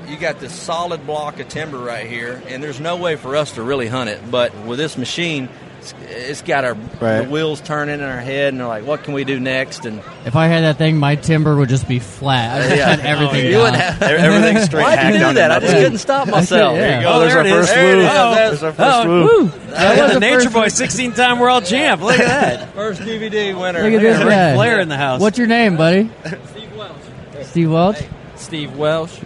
you 0.09 0.17
got 0.17 0.41
this 0.41 0.53
solid 0.53 1.07
block 1.07 1.41
of 1.41 1.49
timber 1.49 1.79
right 1.79 2.07
here, 2.07 2.43
and 2.49 2.63
there's 2.63 2.81
no 2.81 2.97
way 2.97 3.17
for 3.17 3.37
us 3.37 3.53
to 3.53 3.63
really 3.63 3.89
hunt 3.89 4.11
it. 4.11 4.21
But 4.31 4.55
with 4.65 4.79
this 4.79 4.97
machine, 4.99 5.49
it's, 5.81 5.95
it's 6.09 6.43
got 6.43 6.65
our 6.65 6.75
Right. 7.01 7.23
the 7.23 7.29
wheels 7.29 7.61
turning 7.61 7.97
in 8.01 8.03
our 8.07 8.21
head, 8.21 8.49
and 8.55 8.61
they're 8.61 8.67
like, 8.67 8.87
"What 8.87 9.05
can 9.05 9.13
we 9.13 9.25
do 9.25 9.39
next?" 9.39 9.85
And 9.85 10.01
If 10.25 10.35
I 10.37 10.47
had 10.47 10.65
that 10.65 10.79
thing, 10.79 10.97
my 10.97 11.17
timber 11.17 11.55
would 11.57 11.69
just 11.69 11.87
be 11.87 11.99
flat. 11.99 12.61
I 12.63 12.65
just 12.65 12.77
Yeah. 12.77 12.97
had 12.97 13.01
everything 13.01 13.47
you 13.51 13.59
wouldn't 13.59 13.77
have. 13.77 14.01
Everything's 14.03 14.65
straight 14.67 14.83
Why'd 14.83 15.13
you 15.15 15.21
do 15.27 15.33
that? 15.35 15.51
I 15.51 15.59
just 15.61 15.75
couldn't 15.75 15.99
stop 15.99 16.29
myself. 16.39 16.75
Yeah. 16.77 16.81
There 16.81 16.97
you 17.01 17.03
go. 17.07 17.13
Oh, 17.13 17.21
there's 17.21 17.33
there 17.33 17.41
our 17.43 17.47
it 17.47 17.51
is. 17.51 17.55
first 17.57 17.75
There 17.75 17.93
it 17.93 17.97
woo. 17.97 18.03
is. 18.03 18.09
Oh, 18.11 18.13
That's- 18.35 18.51
there's 18.51 18.63
our 18.63 18.73
first 18.73 19.07
Oh, 19.07 19.09
woo. 19.09 19.43
woo. 19.45 19.53
That 19.73 19.99
was 19.99 20.09
the 20.09 20.15
the 20.15 20.21
Nature 20.21 20.41
first- 20.43 20.53
Boy, 20.55 20.69
16 20.69 21.13
time 21.13 21.39
world 21.39 21.65
champ. 21.67 22.01
Look 22.01 22.19
at 22.19 22.27
that. 22.27 22.75
First 22.75 23.01
DVD 23.03 23.53
winner. 23.59 23.83
Look 23.83 23.93
at 23.95 24.01
this 24.01 24.19
Ric 24.21 24.29
guy. 24.29 24.55
Flair 24.55 24.81
in 24.81 24.89
the 24.89 24.97
house. 24.97 25.21
What's 25.21 25.37
your 25.39 25.49
name, 25.49 25.77
buddy? 25.77 26.11
Steve 27.51 27.71
Welch. 27.71 27.97
Steve 28.37 28.77
Welsh, 28.77 29.19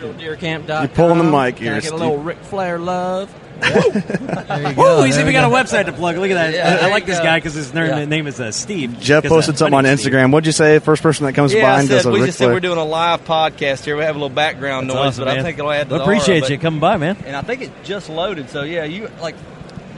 realdeercamp.com. 0.00 0.82
You're 0.82 0.88
pulling 0.88 1.18
the 1.18 1.24
mic 1.24 1.56
Can 1.56 1.64
here, 1.66 1.74
I 1.74 1.80
get 1.80 1.92
a 1.92 1.96
little 1.96 2.18
Ric 2.18 2.38
Flair 2.38 2.78
love? 2.78 3.34
There 3.62 4.70
you 4.70 4.76
Woo, 4.76 5.02
he's 5.02 5.18
even 5.18 5.32
got 5.32 5.50
a 5.50 5.54
website 5.54 5.86
to 5.86 5.92
plug. 5.92 6.16
Look 6.18 6.30
at 6.30 6.34
that. 6.34 6.52
Yeah, 6.54 6.78
I, 6.82 6.88
I 6.88 6.90
like 6.90 7.06
this 7.06 7.18
go. 7.18 7.24
guy 7.24 7.38
because 7.38 7.54
his 7.54 7.72
name, 7.72 7.86
Yeah. 7.86 8.04
name 8.04 8.26
is 8.26 8.38
uh, 8.38 8.52
Steve. 8.52 9.00
Jeff 9.00 9.24
posted 9.24 9.56
something 9.56 9.72
on 9.74 9.84
Hunting 9.86 9.96
Steve. 9.98 10.12
Instagram. 10.12 10.30
What'd 10.32 10.44
you 10.46 10.52
say? 10.52 10.78
First 10.78 11.02
person 11.02 11.24
that 11.26 11.32
comes 11.32 11.54
Yeah, 11.54 11.62
by 11.62 11.78
and 11.80 11.88
said, 11.88 11.94
does 11.96 12.06
a 12.06 12.10
we 12.10 12.18
Ric 12.20 12.26
just 12.28 12.38
said 12.38 12.44
Flair. 12.44 12.54
we're 12.54 12.60
doing 12.60 12.78
a 12.78 12.84
live 12.84 13.24
podcast 13.24 13.84
here. 13.84 13.96
We 13.96 14.04
have 14.04 14.14
a 14.14 14.18
little 14.18 14.34
background 14.34 14.90
That's 14.90 14.94
noise, 14.96 15.06
awesome, 15.14 15.24
but 15.24 15.38
I 15.38 15.42
think 15.42 15.58
it'll 15.58 15.70
add 15.70 15.88
to 15.88 15.94
I 15.94 15.98
the 15.98 16.04
appreciate 16.04 16.42
aura, 16.42 16.50
you 16.50 16.56
but- 16.58 16.62
coming 16.62 16.80
by, 16.80 16.96
man. 16.98 17.16
And 17.24 17.34
I 17.34 17.40
think 17.40 17.62
it 17.62 17.70
just 17.82 18.10
loaded, 18.10 18.50
so 18.50 18.62
yeah, 18.62 18.84
you 18.84 19.10
like. 19.22 19.34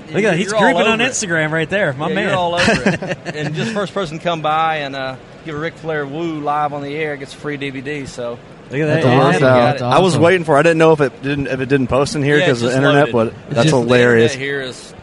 Look 0.07 0.17
at 0.19 0.23
that. 0.23 0.37
He's 0.39 0.53
creeping 0.53 0.77
on 0.77 1.01
over 1.01 1.03
it. 1.03 1.11
Instagram 1.11 1.51
right 1.51 1.69
there. 1.69 1.93
My 1.93 2.11
man. 2.13 2.33
All 2.33 2.55
over 2.55 2.83
it. 2.87 3.19
and 3.35 3.55
just 3.55 3.73
first 3.73 3.93
person 3.93 4.19
to 4.19 4.25
come 4.25 4.41
by 4.41 4.77
and 4.79 4.97
uh, 4.97 5.17
give 5.45 5.55
a 5.55 5.59
Ric 5.59 5.75
Flair 5.75 6.07
woo 6.07 6.41
live 6.41 6.73
on 6.73 6.83
the 6.83 6.95
air 6.95 7.17
gets 7.19 7.35
a 7.35 7.37
free 7.37 7.59
DVD. 7.59 8.07
So 8.09 8.39
Look 8.71 8.81
at 8.81 8.87
that. 8.87 8.95
That's 9.03 9.07
Yeah, 9.07 9.21
awesome. 9.21 9.33
So, 9.35 9.41
got 9.41 9.55
That's 9.71 9.81
it. 9.83 9.85
I 9.85 9.99
was 10.01 10.19
waiting 10.19 10.45
for. 10.45 10.57
I 10.59 10.63
didn't 10.63 10.79
know 10.79 10.93
if 10.93 11.01
it 11.01 11.23
didn't 11.23 11.47
if 11.47 11.61
it 11.61 11.69
didn't 11.69 11.87
post 11.87 12.15
in 12.15 12.23
here 12.23 12.39
because 12.39 12.63
it 12.63 12.67
of 12.67 12.71
the 12.73 12.77
internet, 12.77 13.15
loaded. 13.15 13.35
but 13.35 13.49
that's 13.55 13.71
just- 13.71 13.75
hilarious. 13.83 14.33
internet 14.33 14.47
here 14.49 14.61
is 14.63 14.95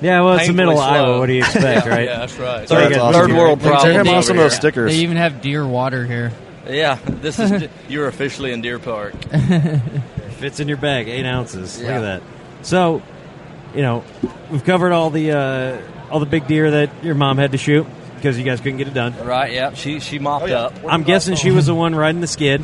Yeah, 0.00 0.20
well, 0.22 0.34
it's 0.38 0.46
the 0.48 0.52
middle 0.52 0.72
of 0.74 0.78
Iowa. 0.80 1.18
What 1.20 1.26
do 1.26 1.32
you 1.34 1.38
expect, 1.40 1.86
yeah, 1.86 1.88
right? 1.94 2.04
Yeah, 2.06 2.18
that's 2.18 2.36
right. 2.38 2.68
So 2.68 2.74
Third- 2.74 2.92
that's 2.92 3.16
third 3.16 3.24
awesome. 3.30 3.36
world 3.36 3.60
Check 3.60 3.70
problems 3.72 4.08
him 4.08 4.14
out 4.14 4.24
some 4.24 4.36
of 4.38 4.42
those 4.42 4.56
stickers. 4.56 4.92
They 4.92 4.98
even 4.98 5.16
have 5.16 5.40
deer 5.40 5.66
water 5.66 6.04
here. 6.04 6.32
Yeah, 6.68 6.98
this 7.06 7.38
is 7.38 7.68
you're 7.88 8.08
officially 8.08 8.52
in 8.52 8.60
Deer 8.60 8.78
Park. 8.80 9.14
Fits 10.38 10.60
in 10.60 10.68
your 10.68 10.76
bag, 10.76 11.08
eight 11.08 11.24
ounces. 11.24 11.80
Look 11.80 11.88
at 11.90 12.00
that. 12.00 12.22
So, 12.62 13.02
you 13.74 13.82
know, 13.82 14.04
we've 14.50 14.64
covered 14.64 14.92
all 14.92 15.10
the 15.10 15.30
uh, 15.32 15.80
all 16.10 16.18
the 16.20 16.26
big 16.26 16.46
deer 16.46 16.70
that 16.72 17.04
your 17.04 17.14
mom 17.14 17.38
had 17.38 17.52
to 17.52 17.58
shoot 17.58 17.86
because 18.16 18.36
you 18.36 18.44
guys 18.44 18.60
couldn't 18.60 18.78
get 18.78 18.88
it 18.88 18.94
done. 18.94 19.14
Right? 19.24 19.52
Yeah. 19.52 19.72
She 19.74 20.00
she 20.00 20.18
mopped 20.18 20.50
up. 20.50 20.74
I'm 20.86 21.04
guessing 21.04 21.36
she 21.36 21.52
was 21.52 21.66
the 21.66 21.74
one 21.74 21.94
riding 21.94 22.20
the 22.20 22.26
skid 22.26 22.62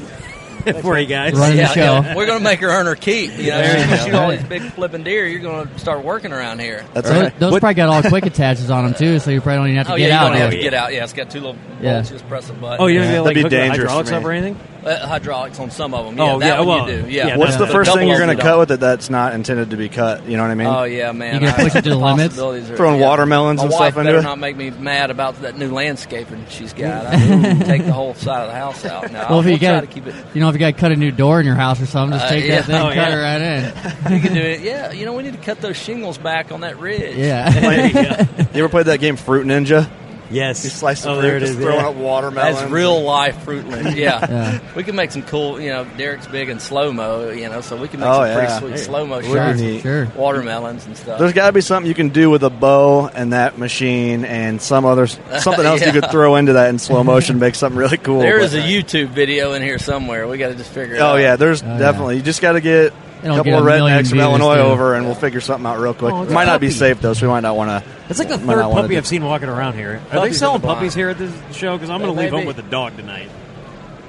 for 0.83 0.99
you 0.99 1.07
guys. 1.07 1.33
Running 1.35 1.57
the 1.59 1.67
show. 1.69 1.81
yeah. 1.81 2.15
We're 2.17 2.27
gonna 2.27 2.41
make 2.45 2.61
her 2.61 2.69
earn 2.69 2.87
her 2.87 2.95
keep. 2.97 3.31
You 3.39 3.51
know, 3.51 3.59
There 3.59 3.77
you 3.79 3.83
she's 3.83 3.87
gonna 3.91 3.97
go. 3.97 4.05
shoot 4.07 4.15
all 4.15 4.31
these 4.31 4.43
big 4.45 4.63
flipping 4.73 5.03
deer. 5.05 5.27
You're 5.27 5.41
gonna 5.41 5.79
start 5.79 6.05
working 6.05 6.33
around 6.33 6.61
here. 6.61 6.85
That's 6.95 7.09
Those, 7.09 7.23
right. 7.23 7.39
those 7.39 7.59
probably 7.61 7.75
got 7.75 7.89
all 7.89 8.03
quick 8.09 8.27
attaches 8.27 8.71
on 8.71 8.85
them 8.85 8.95
too, 8.95 9.19
so 9.19 9.31
you 9.31 9.41
probably 9.41 9.57
don't 9.59 9.67
even 9.69 9.77
have 9.79 9.87
to 9.89 9.93
Oh 9.95 9.97
get 9.97 10.09
yeah, 10.09 10.21
you 10.21 10.27
out. 10.27 10.29
don't 10.31 10.39
have 10.41 10.51
to 10.51 10.59
get 10.59 10.75
out. 10.75 10.93
Yeah, 10.93 11.05
it's 11.05 11.13
got 11.13 11.31
two 11.31 11.41
little 11.41 11.57
Yeah. 11.81 11.95
bolts. 11.95 12.11
Just 12.11 12.29
press 12.29 12.49
a 12.51 12.53
button. 12.53 12.79
Oh, 12.81 12.87
you 12.87 12.99
don't 12.99 13.05
Yeah. 13.09 13.13
even 13.13 13.25
like 13.25 13.35
That'd 13.35 13.35
be 13.37 13.43
hook 13.43 13.51
the 13.51 13.57
dangerous 13.57 13.79
hydraulics 13.91 14.13
up 14.13 14.25
or 14.25 14.33
anything? 14.33 14.59
Uh, 14.85 15.07
hydraulics 15.07 15.61
on 15.61 15.71
some 15.71 15.95
of 15.95 16.05
them. 16.07 16.19
Oh, 16.19 16.33
Yeah, 16.33 16.39
that 16.39 16.47
yeah, 16.47 16.59
one 16.59 16.67
well, 16.67 16.91
you 16.91 17.03
do. 17.03 17.09
Yeah. 17.09 17.27
yeah, 17.29 17.37
What's 17.37 17.57
the 17.57 17.69
first 17.69 17.93
thing 17.95 18.09
you're 18.09 18.19
going 18.19 18.37
to 18.37 18.43
cut 18.43 18.59
with 18.59 18.73
it 18.73 18.81
that's 18.81 19.11
not 19.11 19.33
intended 19.33 19.71
to 19.71 19.77
be 19.77 19.89
cut? 19.89 20.27
You 20.27 20.37
know 20.37 20.43
what 20.43 20.51
I 20.51 20.55
mean? 20.57 20.67
Oh 20.67 20.83
yeah, 20.83 21.13
man. 21.13 21.35
You 21.41 21.41
gonna 21.49 21.63
push 21.63 21.77
it 21.77 21.83
to 21.85 21.91
the 21.91 21.97
limits? 21.97 22.37
are- 22.39 22.61
Throwing 22.77 22.99
yeah. 23.01 23.07
watermelons 23.07 23.59
My 23.59 23.65
and 23.65 23.73
wife 23.73 23.93
stuff 23.93 23.99
into 24.01 24.09
better 24.09 24.19
it? 24.19 24.23
not 24.23 24.39
make 24.41 24.57
me 24.57 24.71
mad 24.71 25.11
about 25.13 25.41
that 25.43 25.57
new 25.57 25.71
landscaping 25.71 26.45
she's 26.51 26.73
got. 26.73 27.07
I 27.07 27.55
take 27.65 27.85
the 27.85 27.93
whole 27.93 28.15
side 28.15 28.43
of 28.43 28.49
the 28.49 28.55
house 28.55 28.85
out. 28.85 29.13
No, 29.13 29.19
Well, 29.31 29.39
if 29.39 29.45
we'll 29.45 29.53
you 29.55 29.59
try 29.59 29.69
got, 29.69 29.81
to 29.83 29.87
keep 29.87 30.07
it. 30.09 30.15
you 30.35 30.41
know, 30.41 30.49
if 30.49 30.55
you 30.55 30.59
got 30.59 30.75
to 30.75 30.81
cut 30.81 30.91
a 30.91 30.97
new 30.97 31.13
door 31.13 31.39
in 31.39 31.47
your 31.47 31.55
house 31.55 31.81
or 31.81 31.87
something, 31.87 32.19
just 32.19 32.27
Uh, 32.27 32.35
take 32.35 32.45
yeah. 32.47 32.57
that 32.63 32.67
thing, 32.67 32.75
Oh, 32.77 32.87
cut 32.87 32.97
yeah. 32.97 33.63
it 33.63 34.03
right 34.03 34.11
in. 34.11 34.13
You 34.15 34.21
can 34.21 34.35
do 34.35 34.41
it. 34.41 34.61
Yeah, 34.63 34.91
you 34.91 35.05
know 35.07 35.13
we 35.13 35.23
need 35.23 35.35
to 35.35 35.39
cut 35.39 35.61
those 35.61 35.77
shingles 35.77 36.19
back 36.19 36.51
on 36.51 36.63
that 36.63 36.79
ridge. 36.79 37.17
Yeah. 37.17 38.27
You 38.53 38.59
ever 38.65 38.69
played 38.69 38.87
that 38.87 38.99
game 38.99 39.15
Fruit 39.17 39.47
Ninja? 39.47 39.89
Yes. 40.33 40.65
You 40.65 40.71
slice 40.71 41.03
the 41.03 41.11
oh, 41.11 41.15
fruit, 41.15 41.23
there 41.23 41.37
it 41.37 41.41
just 41.41 41.53
is. 41.53 41.59
throwing 41.59 41.81
yeah. 41.81 41.89
up 41.89 41.95
watermelon. 41.97 42.55
That's 42.55 42.71
real 42.71 43.01
life 43.03 43.43
fruit 43.45 43.67
loops. 43.69 43.95
Yeah. 44.03 44.19
Yeah. 44.29 44.75
we 44.75 44.83
can 44.85 44.97
make 44.97 45.11
some 45.11 45.23
cool. 45.23 45.61
You 45.61 45.69
know, 45.71 45.85
Derek's 45.97 46.27
big 46.27 46.49
in 46.49 46.59
slow 46.61 46.93
mo. 46.93 47.31
You 47.31 47.49
know, 47.49 47.61
so 47.61 47.77
we 47.77 47.89
can 47.89 48.01
make 48.01 48.09
Oh, 48.09 48.15
some 48.15 48.27
yeah. 48.27 48.35
pretty 48.35 48.53
sweet 48.59 48.71
Hey, 48.73 48.77
slow 48.79 49.07
mo 49.07 49.21
shots. 49.23 49.61
neat. 49.61 49.83
Sure. 49.83 50.07
Watermelons 50.17 50.87
and 50.87 50.97
stuff. 50.97 51.19
There's 51.19 51.33
got 51.33 51.47
to 51.47 51.53
be 51.53 51.61
something 51.61 51.89
you 51.89 51.95
can 51.95 52.09
do 52.09 52.31
with 52.31 52.43
a 52.43 52.51
bow 52.51 53.09
and 53.09 53.33
that 53.33 53.59
machine 53.59 54.25
and 54.25 54.61
some 54.61 54.85
other 54.85 55.07
something 55.41 55.65
else 55.65 55.85
you 55.85 55.93
could 55.93 56.11
throw 56.11 56.37
into 56.37 56.55
that 56.55 56.71
in 56.71 56.79
slow 56.79 57.05
motion, 57.05 57.39
make 57.39 57.55
something 57.55 57.79
really 57.79 57.99
cool. 57.99 58.21
There 58.21 58.39
but- 58.39 58.45
is 58.47 58.55
a 58.55 58.61
YouTube 58.61 59.09
video 59.09 59.53
in 59.53 59.63
here 59.63 59.79
somewhere. 59.79 60.27
We 60.27 60.39
got 60.39 60.49
to 60.49 60.55
just 60.55 60.71
figure 60.71 60.97
it 60.97 60.99
Oh 61.01 61.05
out. 61.07 61.15
Oh 61.15 61.19
yeah, 61.19 61.37
there's 61.37 61.63
Oh, 61.63 61.67
yeah. 61.67 61.79
definitely. 61.79 62.17
You 62.17 62.23
just 62.23 62.41
got 62.41 62.53
to 62.53 62.61
get 62.61 62.93
a 63.23 63.25
It'll 63.27 63.37
couple 63.39 63.53
get 63.53 63.59
of 63.61 63.67
a 63.67 63.71
million 63.71 63.99
rednecks 64.05 64.11
from 64.11 64.21
Illinois 64.21 64.57
too. 64.57 64.61
over, 64.63 64.95
and 64.95 65.07
we'll 65.07 65.15
figure 65.15 65.41
something 65.41 65.67
out 65.67 65.79
real 65.79 65.95
quick. 65.95 66.13
Oh, 66.13 66.23
it 66.25 66.31
might 66.31 66.47
not 66.47 66.61
be 66.61 66.71
safe 66.71 67.01
though, 67.01 67.13
so 67.15 67.27
we 67.27 67.31
might 67.33 67.41
not 67.41 67.57
want 67.57 67.85
to. 67.85 67.91
It's 68.09 68.19
like 68.19 68.29
the 68.29 68.39
third 68.39 68.63
puppy 68.63 68.97
I've 68.97 69.07
seen 69.07 69.25
walking 69.25 69.49
around 69.49 69.75
here. 69.75 69.95
Are 69.97 70.01
they 70.01 70.17
Puppies 70.17 70.33
in 70.35 70.39
selling 70.39 70.61
the 70.61 70.67
puppies 70.67 70.95
here 70.95 71.09
at 71.11 71.19
this 71.19 71.33
show? 71.57 71.77
Because 71.77 71.89
I'm 71.91 72.01
going 72.01 72.15
to 72.15 72.21
leave 72.21 72.31
may 72.33 72.39
home 72.39 72.47
with 72.47 72.59
a 72.59 72.63
dog 72.63 72.97
tonight. 72.97 73.29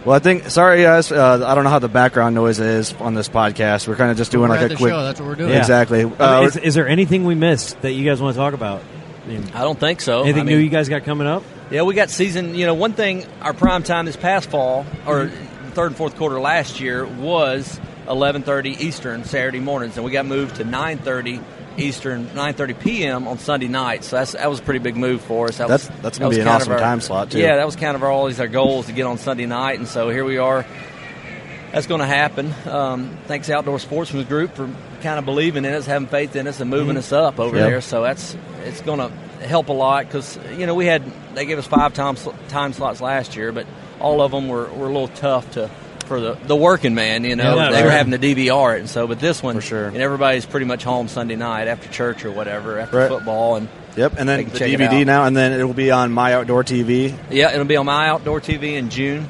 Well, 0.06 0.16
I 0.16 0.20
think. 0.20 0.50
Sorry, 0.50 0.82
guys. 0.82 1.12
Uh, 1.12 1.46
I 1.48 1.56
don't 1.56 1.64
know 1.64 1.70
how 1.70 1.80
the 1.80 1.88
background 1.88 2.36
noise 2.36 2.60
is 2.60 2.92
on 2.94 3.14
this 3.14 3.30
podcast. 3.30 3.88
We're 3.88 3.96
kind 3.96 4.12
of 4.12 4.18
just 4.18 4.32
doing 4.32 4.50
We're 4.50 4.56
like 4.56 4.66
at 4.66 4.66
a 4.66 4.70
the 4.70 4.76
quick. 4.78 4.92
show. 4.92 5.04
That's 5.04 5.20
what 5.22 5.30
we're 5.30 5.36
doing. 5.36 5.52
Yeah. 5.52 5.60
Exactly. 5.60 6.02
I 6.02 6.04
mean, 6.06 6.16
Uh, 6.20 6.42
is, 6.42 6.58
is 6.58 6.74
there 6.74 6.88
anything 6.88 7.24
we 7.24 7.36
missed 7.36 7.82
that 7.84 7.94
you 7.94 8.04
guys 8.04 8.22
want 8.22 8.34
to 8.34 8.38
talk 8.40 8.54
about? 8.54 8.82
I 9.24 9.28
mean, 9.30 9.44
I 9.54 9.62
don't 9.62 9.80
think 9.80 10.02
so. 10.02 10.24
anything 10.24 10.42
I 10.42 10.44
mean, 10.44 10.56
new 10.58 10.62
you 10.64 10.70
guys 10.70 10.90
got 10.90 11.06
coming 11.06 11.28
up? 11.28 11.44
Yeah, 11.72 11.84
we 11.84 11.94
got 11.94 12.10
season. 12.10 12.54
You 12.56 12.66
know, 12.66 12.74
one 12.74 12.92
thing 12.92 13.26
our 13.42 13.54
prime 13.54 13.84
time 13.84 14.06
this 14.06 14.18
past 14.18 14.50
fall 14.50 14.86
or 15.08 15.30
third 15.72 15.88
and 15.88 15.96
fourth 15.96 16.18
quarter 16.18 16.38
last 16.42 16.82
year 16.82 17.06
was 17.06 17.80
11:30 18.08 18.80
Eastern 18.82 19.24
Saturday 19.24 19.60
mornings, 19.60 19.96
and 19.98 20.06
we 20.06 20.12
got 20.12 20.26
moved 20.26 20.56
to 20.58 20.64
9:30 20.66 21.42
Eastern, 21.78 22.28
9:30 22.36 22.80
p.m. 22.80 23.28
on 23.28 23.38
Sunday 23.40 23.68
nights. 23.68 24.08
So 24.10 24.18
that's 24.18 24.34
that 24.34 24.50
was 24.50 24.60
a 24.60 24.64
pretty 24.64 24.80
big 24.80 24.96
move 24.96 25.22
for 25.22 25.48
us. 25.48 25.58
That 25.58 25.68
That's- 25.70 25.90
was, 25.90 26.00
that's 26.02 26.18
gonna 26.20 26.30
was 26.30 26.38
be 26.38 26.42
an 26.42 26.48
awesome 26.48 26.74
our- 26.74 26.80
time 26.80 27.02
slot, 27.02 27.32
too. 27.32 27.40
Yeah, 27.40 27.56
that 27.56 27.66
was 27.66 27.76
kind 27.76 27.96
of 27.96 28.04
our 28.04 28.12
always 28.12 28.40
our 28.40 28.48
goals 28.48 28.86
to 28.88 28.92
get 28.92 29.06
on 29.06 29.18
Sunday 29.18 29.46
night, 29.46 29.80
and 29.80 29.88
so 29.88 30.10
here 30.10 30.26
we 30.26 30.38
are. 30.38 30.66
That's 31.72 31.88
going 31.88 32.02
to 32.02 32.06
happen. 32.06 32.54
Um, 32.70 33.18
thanks 33.26 33.50
Outdoor 33.50 33.80
Sportsman's 33.80 34.28
Group 34.28 34.54
for 34.56 34.70
kind 35.02 35.18
of 35.18 35.26
believing 35.26 35.66
in 35.66 35.74
us, 35.74 35.88
having 35.88 36.08
faith 36.08 36.36
in 36.36 36.48
us, 36.48 36.60
and 36.60 36.70
moving 36.70 36.98
us 36.98 37.12
up 37.12 37.40
over 37.40 37.58
Yep. 37.58 37.68
there. 37.68 37.82
So 37.82 38.04
that's 38.04 38.38
it's 38.64 38.82
going 38.82 39.00
to 39.00 39.10
help 39.48 39.70
a 39.70 39.74
lot 39.74 40.06
because 40.06 40.38
you 40.56 40.68
know 40.68 40.76
we 40.76 40.86
had 40.86 41.02
they 41.34 41.46
gave 41.46 41.58
us 41.58 41.66
five 41.66 41.96
time 41.96 42.16
time 42.50 42.74
slots 42.74 43.02
last 43.02 43.36
year, 43.36 43.52
but 43.52 43.66
all 44.00 44.22
of 44.22 44.30
them 44.30 44.50
were, 44.50 44.66
were 44.66 44.86
a 44.86 44.92
little 44.94 45.08
tough 45.08 45.50
to 45.54 45.72
for 46.14 46.20
the, 46.20 46.34
the 46.48 46.56
working 46.56 46.94
man. 46.94 47.24
You 47.24 47.36
know 47.36 47.56
Yeah, 47.56 47.72
they 47.72 47.78
sure. 47.78 47.86
were 47.86 47.92
having 47.92 48.12
to 48.12 48.20
DVR 48.20 48.76
it, 48.76 48.80
and 48.82 48.90
so 48.90 49.08
but 49.08 49.20
this 49.20 49.42
one 49.42 49.56
For 49.56 49.62
sure. 49.62 49.88
and 49.88 49.98
everybody's 49.98 50.46
pretty 50.46 50.66
much 50.68 50.84
home 50.84 51.08
Sunday 51.08 51.36
night 51.36 51.68
after 51.68 51.90
church 51.90 52.24
or 52.26 52.32
whatever 52.32 52.80
after 52.80 52.98
Right. 52.98 53.10
football 53.10 53.56
and. 53.56 53.68
Yep, 53.96 54.16
and 54.18 54.28
then 54.28 54.46
the 54.46 54.58
DVD 54.60 55.06
now, 55.06 55.26
and 55.26 55.38
then 55.38 55.52
it 55.54 55.64
will 55.64 55.76
be 55.76 55.92
on 55.92 56.12
My 56.12 56.34
Outdoor 56.34 56.64
TV. 56.64 57.16
Yeah, 57.30 57.52
it'll 57.54 57.66
be 57.66 57.76
on 57.76 57.86
my 57.86 58.08
outdoor 58.10 58.42
TV 58.42 58.74
in 58.74 58.90
June. 58.90 59.28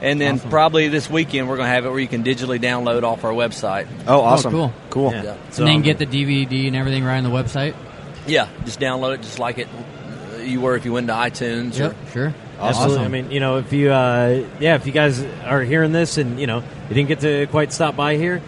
And 0.00 0.18
then 0.18 0.38
probably 0.40 0.88
this 0.88 1.10
weekend 1.10 1.48
we're 1.50 1.56
going 1.56 1.68
to 1.68 1.74
have 1.74 1.84
it 1.84 1.90
where 1.90 1.98
you 2.00 2.08
can 2.08 2.24
digitally 2.24 2.58
download 2.58 3.02
off 3.02 3.24
our 3.24 3.32
website. 3.32 3.86
Oh, 4.06 4.20
oh 4.20 4.20
awesome! 4.22 4.52
cool. 4.52 4.72
cool. 4.88 5.12
Yeah. 5.12 5.36
So, 5.50 5.64
and 5.64 5.68
then 5.68 5.82
get 5.82 5.98
the 5.98 6.06
DVD 6.06 6.66
and 6.66 6.76
everything 6.76 7.04
right 7.04 7.18
on 7.18 7.24
the 7.24 7.30
website. 7.30 7.74
Yeah, 8.26 8.48
just 8.64 8.80
download 8.80 9.14
it 9.16 9.22
just 9.22 9.38
like 9.38 9.58
it 9.58 9.68
you 10.42 10.60
were 10.62 10.76
if 10.76 10.84
you 10.86 10.92
went 10.94 11.08
to 11.08 11.12
iTunes. 11.12 11.78
Yep, 11.78 11.92
Or, 11.92 12.10
sure. 12.12 12.34
Absolutely. 12.60 13.04
I 13.04 13.08
mean, 13.08 13.30
you 13.30 13.40
know, 13.40 13.58
if 13.58 13.72
you, 13.72 13.90
uh, 13.92 14.44
yeah, 14.60 14.76
if 14.76 14.86
you 14.86 14.92
guys 14.92 15.22
are 15.44 15.60
hearing 15.62 15.92
this 15.92 16.16
and 16.18 16.40
you 16.40 16.46
know 16.46 16.58
you 16.88 16.94
didn't 16.94 17.08
get 17.08 17.20
to 17.20 17.46
quite 17.48 17.72
stop 17.72 17.96
by 17.96 18.16
here, 18.16 18.40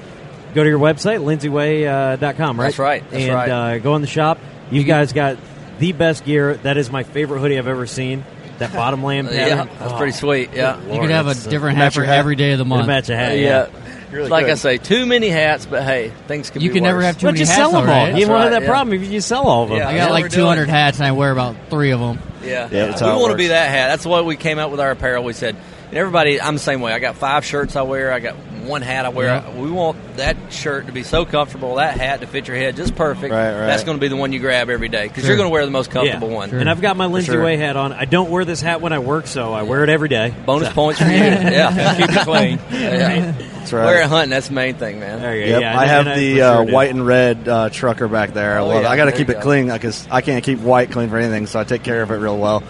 go 0.54 0.62
to 0.64 0.68
your 0.68 0.78
website 0.78 1.20
lindseyway.com, 1.22 2.58
right? 2.60 2.66
That's 2.66 2.78
right, 2.78 3.10
that's 3.10 3.24
and 3.24 3.34
right. 3.34 3.50
Uh, 3.50 3.78
go 3.78 3.94
in 3.96 4.00
the 4.02 4.06
shop. 4.08 4.38
You 4.70 4.82
guys 4.84 5.12
got 5.12 5.38
the 5.78 5.92
best 5.92 6.24
gear. 6.24 6.54
That 6.54 6.76
is 6.76 6.90
my 6.90 7.02
favorite 7.02 7.40
hoodie 7.40 7.58
I've 7.58 7.68
ever 7.68 7.86
seen. 7.86 8.24
That 8.58 8.72
bottom 8.72 9.04
land 9.04 9.28
yeah, 9.32 9.64
that's 9.66 9.92
Oh, 9.92 9.96
pretty 9.96 10.12
sweet. 10.12 10.50
Yeah. 10.52 10.74
good 10.74 10.82
You 10.84 10.88
Lord, 10.90 11.02
could 11.02 11.10
have 11.10 11.26
a 11.28 11.30
uh, 11.30 11.50
different 11.50 11.78
match 11.78 11.94
hat 11.94 12.00
for 12.00 12.04
hat. 12.04 12.18
every 12.18 12.34
day 12.34 12.52
of 12.52 12.58
the 12.58 12.62
it'd 12.64 12.68
month. 12.68 12.86
match 12.88 13.08
a 13.08 13.16
hat. 13.16 13.38
yeah. 13.38 13.68
Really 14.10 14.28
like 14.30 14.46
could. 14.46 14.52
I 14.52 14.54
say, 14.56 14.78
too 14.78 15.04
many 15.06 15.28
hats, 15.28 15.66
but 15.66 15.82
hey, 15.84 16.12
things 16.26 16.48
can 16.50 16.62
You 16.62 16.70
be 16.70 16.74
can 16.76 16.82
never 16.84 17.02
have 17.02 17.18
too 17.18 17.26
But 17.26 17.32
many 17.32 17.38
just 17.40 17.52
hats, 17.52 17.70
sell 17.70 17.72
them 17.72 17.86
though, 17.86 17.92
all. 17.92 18.04
right? 18.06 18.16
You 18.18 18.26
won't 18.26 18.40
have 18.42 18.50
that 18.52 18.62
yeah. 18.62 18.68
problem 18.68 18.94
if 18.96 19.02
you 19.06 19.12
just 19.12 19.28
sell 19.28 19.46
all 19.46 19.64
of 19.64 19.68
them. 19.68 19.78
Yeah. 19.78 19.88
I 19.88 19.96
got 19.96 20.10
like 20.12 20.30
200 20.30 20.62
doing. 20.64 20.68
hats, 20.70 20.98
and 20.98 21.06
I 21.06 21.12
wear 21.12 21.30
about 21.30 21.56
three 21.68 21.90
of 21.92 22.00
them. 22.00 22.18
Yeah, 22.42 22.68
Yeah, 22.70 22.86
that's 22.86 23.02
we 23.02 23.08
want 23.08 23.30
to 23.32 23.36
be 23.36 23.48
that 23.48 23.68
hat. 23.70 23.88
That's 23.88 24.06
why 24.06 24.20
we 24.22 24.36
came 24.36 24.58
out 24.58 24.70
with 24.70 24.80
our 24.80 24.90
apparel. 24.90 25.24
We 25.24 25.32
said, 25.32 25.56
and 25.88 25.96
everybody, 25.96 26.40
I'm 26.40 26.54
the 26.54 26.60
same 26.60 26.80
way. 26.80 26.92
I 26.92 26.98
got 26.98 27.16
five 27.16 27.44
shirts 27.44 27.74
I 27.76 27.82
wear. 27.82 28.12
I 28.12 28.20
got 28.20 28.34
one 28.36 28.82
hat 28.82 29.06
I 29.06 29.08
wear. 29.08 29.26
Yeah. 29.28 29.50
We 29.56 29.70
want 29.70 30.16
that 30.18 30.36
shirt 30.52 30.86
to 30.86 30.92
be 30.92 31.02
so 31.02 31.24
comfortable, 31.24 31.76
that 31.76 31.96
hat 31.96 32.20
to 32.20 32.26
fit 32.26 32.46
your 32.46 32.56
head 32.58 32.76
just 32.76 32.94
perfect. 32.94 33.32
Right, 33.32 33.52
right. 33.52 33.66
That's 33.66 33.84
going 33.84 33.96
to 33.96 34.00
be 34.00 34.08
the 34.08 34.16
one 34.16 34.32
you 34.32 34.40
grab 34.40 34.68
every 34.68 34.88
day 34.90 35.08
because 35.08 35.22
Sure. 35.22 35.30
you're 35.30 35.36
going 35.38 35.48
to 35.48 35.52
wear 35.52 35.64
the 35.64 35.70
most 35.72 35.86
Yeah. 35.88 35.94
comfortable 35.94 36.28
one. 36.28 36.50
And 36.50 36.68
I've 36.68 36.82
got 36.82 36.96
my 36.98 37.06
Lindsey 37.06 37.32
sure. 37.32 37.42
Way 37.42 37.56
hat 37.56 37.76
on. 37.78 37.94
I 37.94 38.04
don't 38.04 38.28
wear 38.28 38.44
this 38.44 38.60
hat 38.60 38.82
when 38.82 38.92
I 38.92 38.98
work, 38.98 39.26
so 39.26 39.54
I 39.54 39.62
wear 39.62 39.82
it 39.84 39.88
every 39.88 40.10
day. 40.10 40.34
Bonus 40.44 40.68
points 40.74 41.00
for 41.00 41.06
you. 41.08 41.14
yeah, 41.16 41.96
Keep 41.96 42.10
it 42.10 42.18
clean. 42.24 42.58
yeah. 42.70 43.32
That's 43.70 43.84
right. 43.84 43.84
Wear 43.86 44.02
it 44.02 44.08
hunting. 44.08 44.30
That's 44.30 44.48
the 44.48 44.54
main 44.54 44.74
thing, 44.76 45.00
man. 45.00 45.20
There 45.20 45.36
you 45.36 45.44
go. 45.46 45.50
Yep, 45.52 45.60
Yeah, 45.60 45.78
I 45.78 45.86
have 45.86 46.06
and 46.06 46.20
the 46.20 46.38
for 46.38 46.44
uh, 46.44 46.54
sure 46.64 46.72
white 46.74 46.90
and 46.90 47.06
red 47.06 47.48
uh, 47.48 47.68
trucker 47.70 48.08
back 48.08 48.32
there. 48.32 48.56
I 48.58 48.60
Oh, 48.60 48.66
love 48.68 48.76
it. 48.78 48.82
yeah, 48.82 48.90
I 48.90 48.96
got 48.96 49.04
to 49.06 49.12
keep 49.12 49.28
it 49.28 49.34
go. 49.34 49.40
clean 49.42 49.68
because 49.68 50.06
I 50.10 50.20
can't 50.20 50.42
keep 50.44 50.58
white 50.60 50.90
clean 50.90 51.08
for 51.10 51.18
anything, 51.18 51.46
so 51.46 51.60
I 51.60 51.64
take 51.64 51.82
care 51.82 52.02
of 52.02 52.10
it 52.10 52.16
real 52.16 52.38
well. 52.38 52.62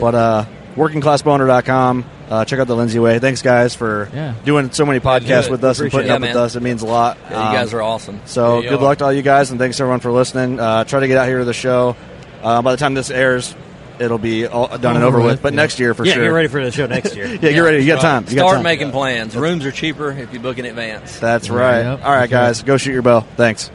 But 0.00 0.14
uh, 0.14 0.44
workingclassbowhunter.com. 0.76 2.04
Uh, 2.30 2.44
check 2.46 2.58
out 2.58 2.66
the 2.66 2.74
Lindsey 2.74 2.98
Way. 2.98 3.18
Thanks, 3.18 3.42
guys, 3.42 3.74
for 3.74 4.08
Yeah. 4.14 4.34
doing 4.44 4.72
so 4.72 4.86
many 4.86 4.98
podcasts 4.98 5.50
with 5.50 5.62
us 5.62 5.78
and 5.78 5.90
putting 5.90 6.08
it. 6.08 6.10
up 6.10 6.20
Yeah, 6.22 6.28
with 6.28 6.36
us. 6.36 6.56
It 6.56 6.62
means 6.62 6.82
a 6.82 6.86
lot. 6.86 7.18
Yeah, 7.30 7.38
you 7.38 7.46
Um, 7.48 7.54
guys 7.54 7.74
are 7.74 7.82
awesome. 7.82 8.20
So 8.24 8.60
Yeah, 8.62 8.70
good 8.70 8.80
are. 8.80 8.82
luck 8.82 8.98
to 8.98 9.04
all 9.04 9.12
you 9.12 9.22
guys, 9.22 9.50
and 9.50 9.60
thanks 9.60 9.78
everyone 9.78 10.00
for 10.00 10.10
listening. 10.10 10.58
Uh, 10.58 10.84
try 10.84 11.00
to 11.00 11.06
get 11.06 11.18
out 11.18 11.28
here 11.28 11.40
to 11.40 11.44
the 11.44 11.52
show. 11.52 11.96
Uh, 12.42 12.62
by 12.62 12.70
the 12.72 12.76
time 12.78 12.94
this 12.94 13.10
airs, 13.10 13.54
it'll 14.00 14.18
be 14.18 14.46
all 14.46 14.68
done 14.78 14.96
and 14.96 15.04
over 15.04 15.20
with. 15.20 15.42
But 15.42 15.52
yeah. 15.52 15.56
next 15.62 15.78
year 15.78 15.94
for 15.94 16.04
sure. 16.04 16.08
yeah, 16.10 16.14
sure. 16.14 16.24
get 16.24 16.28
ready 16.30 16.48
for 16.48 16.64
the 16.64 16.70
show 16.70 16.86
next 16.86 17.14
year. 17.16 17.26
Yeah, 17.34 17.52
get 17.52 17.60
ready. 17.60 17.78
You 17.82 17.86
got 17.88 18.00
time. 18.02 18.22
You 18.28 18.36
got 18.36 18.42
Start 18.42 18.54
time. 18.56 18.62
making 18.64 18.90
plans. 18.90 19.36
Rooms 19.36 19.64
are 19.66 19.72
cheaper 19.72 20.10
if 20.10 20.32
you 20.32 20.40
book 20.40 20.58
in 20.58 20.64
advance. 20.64 21.18
That's 21.18 21.48
Yeah, 21.48 21.54
right. 21.54 21.80
yep. 21.82 22.04
All 22.04 22.12
right, 22.12 22.30
guys, 22.30 22.62
go 22.62 22.76
shoot 22.76 22.92
your 22.92 23.02
bow. 23.02 23.20
Thanks. 23.20 23.70